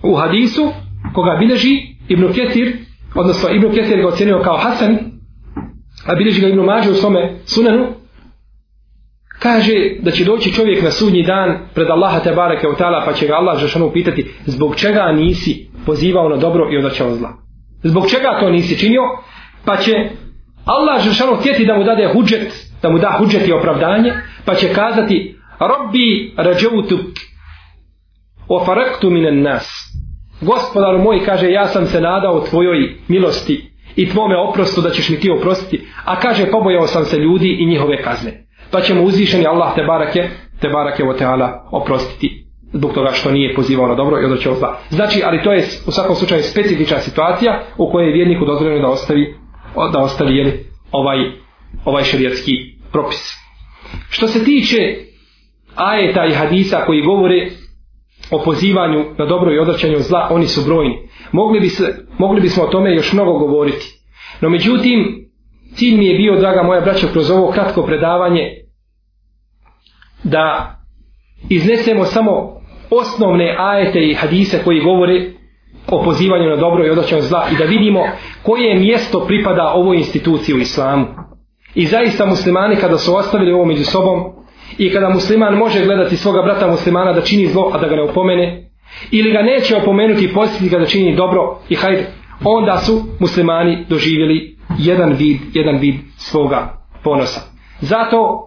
u 0.03 0.15
hadisu 0.15 0.71
koga 1.13 1.35
bileži 1.39 1.95
Ibn 2.07 2.33
Ketir, 2.33 2.77
odnosno 3.15 3.49
Ibn 3.49 3.75
Ketir 3.75 4.01
ga 4.01 4.07
ocenio 4.07 4.41
kao 4.43 4.57
Hasan, 4.57 4.97
a 6.07 6.15
bilježi 6.15 6.41
ga 6.41 6.47
Ibn 6.47 6.59
Mađe 6.59 6.91
u 6.91 6.93
svome 6.93 7.39
sunanu, 7.45 7.85
kaže 9.45 9.73
da 9.99 10.11
će 10.11 10.23
doći 10.23 10.53
čovjek 10.53 10.83
na 10.83 10.91
sudnji 10.91 11.23
dan 11.23 11.57
pred 11.73 11.89
Allaha 11.89 12.19
te 12.19 12.31
bareke 12.31 12.67
u 12.67 12.75
pa 13.05 13.13
će 13.13 13.27
ga 13.27 13.33
Allah 13.33 13.59
žešanu 13.59 13.91
pitati 13.93 14.25
zbog 14.45 14.75
čega 14.75 15.11
nisi 15.11 15.69
pozivao 15.85 16.29
na 16.29 16.35
dobro 16.35 16.69
i 16.71 16.77
odvraćao 16.77 17.15
zla. 17.15 17.29
Zbog 17.83 18.09
čega 18.09 18.37
to 18.39 18.49
nisi 18.49 18.79
činio? 18.79 19.01
Pa 19.65 19.77
će 19.77 19.91
Allah 20.65 21.03
žešanu 21.03 21.35
htjeti 21.35 21.65
da 21.65 21.77
mu 21.77 21.83
dade 21.83 22.09
hudžet, 22.13 22.53
da 22.81 22.89
mu 22.89 22.99
da 22.99 23.15
hudžet 23.17 23.47
i 23.47 23.53
opravdanje, 23.53 24.13
pa 24.45 24.55
će 24.55 24.73
kazati 24.73 25.35
Rabbi 25.59 26.33
rađavutuk 26.37 27.01
o 28.47 28.65
faraktu 28.65 29.09
minen 29.09 29.41
nas. 29.41 29.67
Gospodaru 30.41 30.99
moj 30.99 31.25
kaže 31.25 31.51
ja 31.51 31.67
sam 31.67 31.85
se 31.85 32.01
nadao 32.01 32.45
tvojoj 32.49 32.95
milosti 33.07 33.71
i 33.95 34.09
tvome 34.09 34.37
oprostu 34.37 34.81
da 34.81 34.89
ćeš 34.89 35.09
mi 35.09 35.19
ti 35.19 35.31
oprostiti, 35.31 35.87
a 36.05 36.19
kaže 36.19 36.51
pobojao 36.51 36.87
sam 36.87 37.05
se 37.05 37.17
ljudi 37.17 37.57
i 37.59 37.65
njihove 37.65 38.03
kazne. 38.03 38.44
Pa 38.71 38.81
ćemo 38.81 39.03
uzvišeni 39.03 39.47
Allah 39.47 39.75
te 39.75 39.83
barake, 39.83 40.29
te 40.61 40.69
barake 40.69 41.03
o 41.03 41.13
teala 41.13 41.67
oprostiti 41.71 42.45
zbog 42.73 42.93
toga 42.93 43.11
što 43.11 43.31
nije 43.31 43.55
pozivao 43.55 43.87
na 43.87 43.95
dobro 43.95 44.21
i 44.21 44.25
odrećao 44.25 44.55
zla. 44.55 44.77
Znači, 44.89 45.21
ali 45.25 45.43
to 45.43 45.51
je 45.51 45.65
u 45.87 45.91
svakom 45.91 46.15
slučaju 46.15 46.43
specifična 46.43 46.99
situacija 46.99 47.63
u 47.77 47.91
kojoj 47.91 48.07
je 48.07 48.13
vjerniku 48.13 48.45
dozvoljeno 48.45 48.81
da 48.81 48.93
ostavi, 48.93 49.35
da 49.93 49.99
ostavi 49.99 50.37
jeli, 50.37 50.65
ovaj, 50.91 51.17
ovaj 51.85 52.03
šerijatski 52.03 52.51
propis. 52.91 53.33
Što 54.09 54.27
se 54.27 54.43
tiče 54.43 54.77
ajeta 55.75 56.25
i 56.25 56.33
hadisa 56.33 56.85
koji 56.85 57.01
govore 57.01 57.49
o 58.31 58.43
pozivanju 58.43 59.05
na 59.17 59.25
dobro 59.25 59.53
i 59.53 59.59
odraćanju 59.59 59.99
zla, 59.99 60.27
oni 60.31 60.47
su 60.47 60.61
brojni. 60.65 61.09
Mogli, 61.31 61.59
bi 61.59 61.69
se, 61.69 62.05
mogli 62.17 62.41
bismo 62.41 62.63
o 62.63 62.67
tome 62.67 62.95
još 62.95 63.13
mnogo 63.13 63.37
govoriti. 63.37 63.85
No 64.41 64.49
međutim, 64.49 65.24
cilj 65.75 65.97
mi 65.97 66.05
je 66.05 66.17
bio, 66.17 66.39
draga 66.39 66.63
moja 66.63 66.81
braćo, 66.81 67.07
kroz 67.07 67.31
ovo 67.31 67.51
kratko 67.51 67.83
predavanje, 67.85 68.51
da 70.23 70.75
iznesemo 71.49 72.05
samo 72.05 72.61
osnovne 72.89 73.55
ajete 73.59 73.99
i 74.09 74.13
hadise 74.13 74.63
koji 74.63 74.79
govore 74.79 75.31
o 75.87 76.03
pozivanju 76.03 76.49
na 76.49 76.55
dobro 76.55 76.85
i 76.85 76.89
odlačenju 76.89 77.21
zla 77.21 77.47
i 77.51 77.57
da 77.57 77.63
vidimo 77.63 78.03
koje 78.43 78.79
mjesto 78.79 79.25
pripada 79.27 79.71
ovoj 79.73 79.97
instituciji 79.97 80.55
u 80.55 80.59
islamu. 80.59 81.05
I 81.75 81.85
zaista 81.85 82.25
muslimani 82.25 82.75
kada 82.75 82.97
su 82.97 83.15
ostavili 83.15 83.51
ovo 83.51 83.65
među 83.65 83.83
sobom, 83.83 84.35
I 84.77 84.93
kada 84.93 85.09
musliman 85.09 85.53
može 85.53 85.85
gledati 85.85 86.17
svoga 86.17 86.41
brata 86.41 86.67
muslimana 86.67 87.13
da 87.13 87.21
čini 87.21 87.47
zlo, 87.47 87.71
a 87.73 87.77
da 87.77 87.87
ga 87.87 87.95
ne 87.95 88.01
opomene, 88.01 88.69
ili 89.11 89.31
ga 89.31 89.41
neće 89.41 89.75
opomenuti 89.75 90.25
i 90.25 90.33
posjetiti 90.33 90.69
ga 90.69 90.79
da 90.79 90.85
čini 90.85 91.15
dobro 91.15 91.59
i 91.69 91.75
hajde, 91.75 92.05
onda 92.43 92.77
su 92.77 93.01
muslimani 93.19 93.85
doživjeli 93.89 94.54
jedan 94.77 95.13
vid, 95.13 95.37
jedan 95.53 95.77
vid 95.77 95.95
svoga 96.17 96.77
ponosa. 97.03 97.41
Zato 97.81 98.41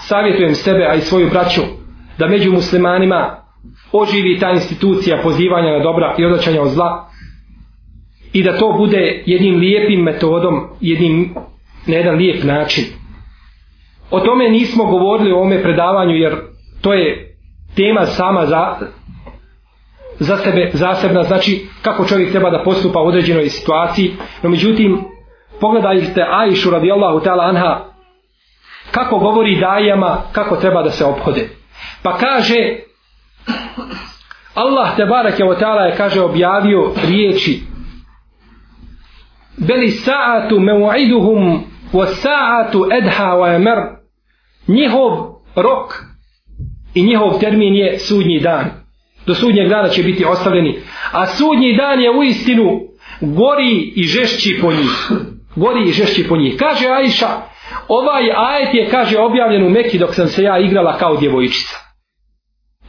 savjetujem 0.00 0.54
sebe, 0.54 0.86
a 0.90 0.94
i 0.94 1.00
svoju 1.00 1.30
braću, 1.30 1.60
da 2.18 2.28
među 2.28 2.52
muslimanima 2.52 3.36
oživi 3.92 4.38
ta 4.38 4.50
institucija 4.50 5.20
pozivanja 5.22 5.72
na 5.72 5.82
dobra 5.82 6.14
i 6.18 6.24
odačanja 6.24 6.62
od 6.62 6.68
zla 6.68 7.08
i 8.32 8.42
da 8.42 8.58
to 8.58 8.72
bude 8.78 9.22
jednim 9.26 9.56
lijepim 9.56 10.00
metodom, 10.00 10.68
jednim 10.80 11.34
na 11.86 11.94
jedan 11.94 12.14
lijep 12.16 12.44
način. 12.44 12.84
O 14.10 14.20
tome 14.20 14.48
nismo 14.48 14.84
govorili 14.84 15.32
u 15.32 15.36
ovome 15.36 15.62
predavanju 15.62 16.14
jer 16.14 16.36
to 16.80 16.94
je 16.94 17.36
tema 17.76 18.06
sama 18.06 18.46
za, 18.46 18.76
za 20.18 20.36
sebe, 20.36 20.70
zasebna, 20.72 21.22
znači 21.22 21.66
kako 21.82 22.04
čovjek 22.04 22.30
treba 22.30 22.50
da 22.50 22.62
postupa 22.64 23.00
u 23.00 23.06
određenoj 23.06 23.48
situaciji, 23.48 24.12
no 24.42 24.50
međutim 24.50 24.98
pogledajte 25.60 26.24
Aishu 26.30 26.70
radijallahu 26.70 27.20
ta'ala 27.20 27.44
anha 27.44 27.84
kako 28.90 29.18
govori 29.18 29.60
dajama 29.60 30.22
kako 30.32 30.56
treba 30.56 30.82
da 30.82 30.90
se 30.90 31.04
obhode. 31.04 31.48
Pa 32.02 32.16
kaže 32.18 32.76
Allah 34.54 34.96
te 34.96 35.04
barake 35.04 35.44
o 35.44 35.54
ta'ala 35.54 35.82
je 35.82 35.96
kaže 35.96 36.20
objavio 36.20 36.92
riječi 37.08 37.60
Beli 39.56 39.90
sa'atu 39.90 40.60
mev'iduhum 40.60 41.60
wa 41.92 42.06
sa'atu 42.06 42.88
edha 42.92 43.24
wa 43.24 43.54
emer 43.54 43.78
njihov 44.68 45.12
rok 45.56 46.04
i 46.94 47.02
njihov 47.02 47.40
termin 47.40 47.74
je 47.74 47.98
sudnji 47.98 48.40
dan. 48.40 48.70
Do 49.26 49.34
sudnjeg 49.34 49.68
dana 49.68 49.88
će 49.88 50.02
biti 50.02 50.24
ostavljeni. 50.24 50.78
A 51.12 51.26
sudnji 51.26 51.76
dan 51.76 52.00
je 52.00 52.10
u 52.10 52.22
istinu 52.22 52.80
gori 53.20 53.92
i 53.96 54.02
žešći 54.02 54.58
po 54.62 54.72
njih. 54.72 55.10
Gori 55.56 55.88
i 55.88 55.92
žešći 55.92 56.28
po 56.28 56.36
njih. 56.36 56.56
Kaže 56.58 56.88
Ajša, 56.88 57.28
ovaj 57.88 58.22
ajet 58.36 58.74
je, 58.74 58.88
kaže, 58.90 59.18
objavljen 59.18 59.66
u 59.66 59.70
Meki 59.70 59.98
dok 59.98 60.14
sam 60.14 60.28
se 60.28 60.42
ja 60.42 60.58
igrala 60.58 60.98
kao 60.98 61.16
djevojčica. 61.16 61.76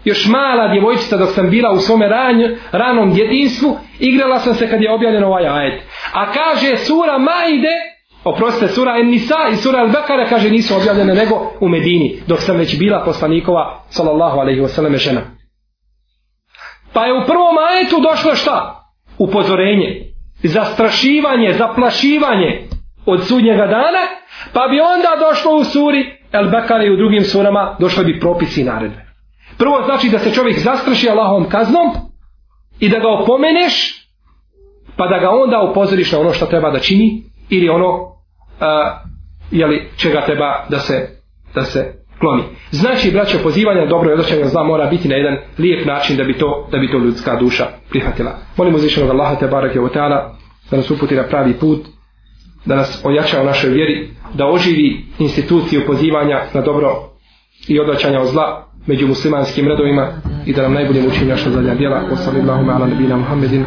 Još 0.06 0.28
mala 0.28 0.68
djevojčica 0.68 1.18
dok 1.18 1.30
sam 1.30 1.50
bila 1.50 1.72
u 1.72 1.80
svome 1.80 2.08
ranj, 2.08 2.44
ranom 2.72 3.14
djetinstvu, 3.14 3.78
igrala 4.00 4.40
sam 4.40 4.54
se 4.54 4.70
kad 4.70 4.82
je 4.82 4.94
objavljen 4.94 5.24
ovaj 5.24 5.48
ajet. 5.48 5.84
A 6.14 6.32
kaže 6.32 6.78
sura 6.78 7.18
Maide, 7.18 7.76
oprostite, 8.24 8.68
sura 8.68 8.98
En 8.98 9.08
Nisa 9.08 9.36
i 9.54 9.56
sura 9.56 9.80
El 9.80 9.88
Bekara, 9.88 10.26
kaže, 10.26 10.50
nisu 10.50 10.76
objavljene 10.76 11.14
nego 11.14 11.52
u 11.60 11.70
Medini, 11.70 12.20
dok 12.28 12.40
sam 12.40 12.58
već 12.58 12.80
bila 12.80 13.04
poslanikova, 13.06 13.84
sallallahu 13.90 14.40
alaihi 14.40 14.62
wasallam, 14.62 14.98
žena. 14.98 15.22
Pa 16.94 17.06
je 17.06 17.14
u 17.14 17.26
prvom 17.26 17.58
ajetu 17.58 17.96
došlo 18.10 18.36
šta? 18.36 18.84
Upozorenje, 19.18 20.08
zastrašivanje, 20.44 21.54
zaplašivanje 21.58 22.68
od 23.06 23.28
sudnjega 23.28 23.68
dana, 23.68 24.04
pa 24.54 24.68
bi 24.68 24.80
onda 24.80 25.28
došlo 25.30 25.56
u 25.56 25.64
suri 25.64 26.18
El 26.32 26.50
Bekare 26.50 26.86
i 26.86 26.94
u 26.94 26.98
drugim 26.98 27.24
surama 27.24 27.76
došle 27.80 28.04
bi 28.04 28.20
propisi 28.20 28.62
i 28.62 28.64
naredbe. 28.64 29.08
Prvo 29.58 29.84
znači 29.86 30.10
da 30.10 30.20
se 30.20 30.34
čovjek 30.34 30.60
zastraši 30.60 31.10
Allahom 31.10 31.50
kaznom 31.50 31.88
i 32.80 32.90
da 32.90 33.00
ga 33.00 33.10
opomeneš, 33.10 34.06
pa 34.98 35.08
da 35.08 35.18
ga 35.20 35.30
onda 35.30 35.62
upozoriš 35.72 36.12
na 36.12 36.20
ono 36.20 36.34
što 36.34 36.46
treba 36.46 36.72
da 36.72 36.80
čini 36.80 37.24
ili 37.50 37.70
ono 37.70 37.90
uh, 37.90 38.08
jeli, 39.52 39.90
čega 39.98 40.26
treba 40.26 40.66
da 40.70 40.80
se, 40.80 41.10
da 41.56 41.64
se 41.64 41.94
kloni. 42.20 42.44
Znači, 42.72 43.12
braćo, 43.12 43.38
pozivanje 43.44 43.82
na 43.82 43.86
dobro 43.86 44.10
i 44.10 44.14
odrećanje 44.14 44.46
zla 44.46 44.64
mora 44.64 44.86
biti 44.86 45.08
na 45.08 45.16
jedan 45.16 45.38
lijep 45.58 45.86
način 45.86 46.18
da 46.18 46.24
bi 46.24 46.34
to, 46.34 46.68
da 46.72 46.78
bi 46.78 46.92
to 46.92 46.98
ljudska 46.98 47.36
duša 47.36 47.66
prihvatila. 47.90 48.38
Molim 48.58 48.76
uzvišenog 48.76 49.10
Allaha 49.10 49.36
te 49.36 49.48
barake 49.48 49.80
u 49.80 49.90
teala 49.90 50.36
da 50.72 50.78
nas 50.78 50.92
uputi 50.92 51.16
na 51.16 51.24
pravi 51.24 51.54
put, 51.54 51.80
da 52.66 52.76
nas 52.76 53.02
ojača 53.06 53.42
u 53.42 53.46
našoj 53.46 53.70
vjeri, 53.70 54.10
da 54.34 54.48
oživi 54.48 55.06
instituciju 55.20 55.82
pozivanja 55.88 56.42
na 56.54 56.62
dobro 56.62 56.96
i 57.68 57.80
odvraćanja 57.80 58.22
od 58.22 58.28
zla 58.28 58.68
među 58.88 59.08
muslimanskim 59.08 59.68
redovima 59.68 60.08
i 60.46 60.54
da 60.54 60.62
nam 60.62 60.74
najbolje 60.74 61.08
učini 61.08 61.30
naša 61.30 61.50
zadnja 61.50 61.76
djela. 61.76 62.02
Wa 62.12 62.16
sallallahu 62.16 62.70
ala 62.70 62.88
nabina 62.88 63.18
Muhammedin. 63.18 63.66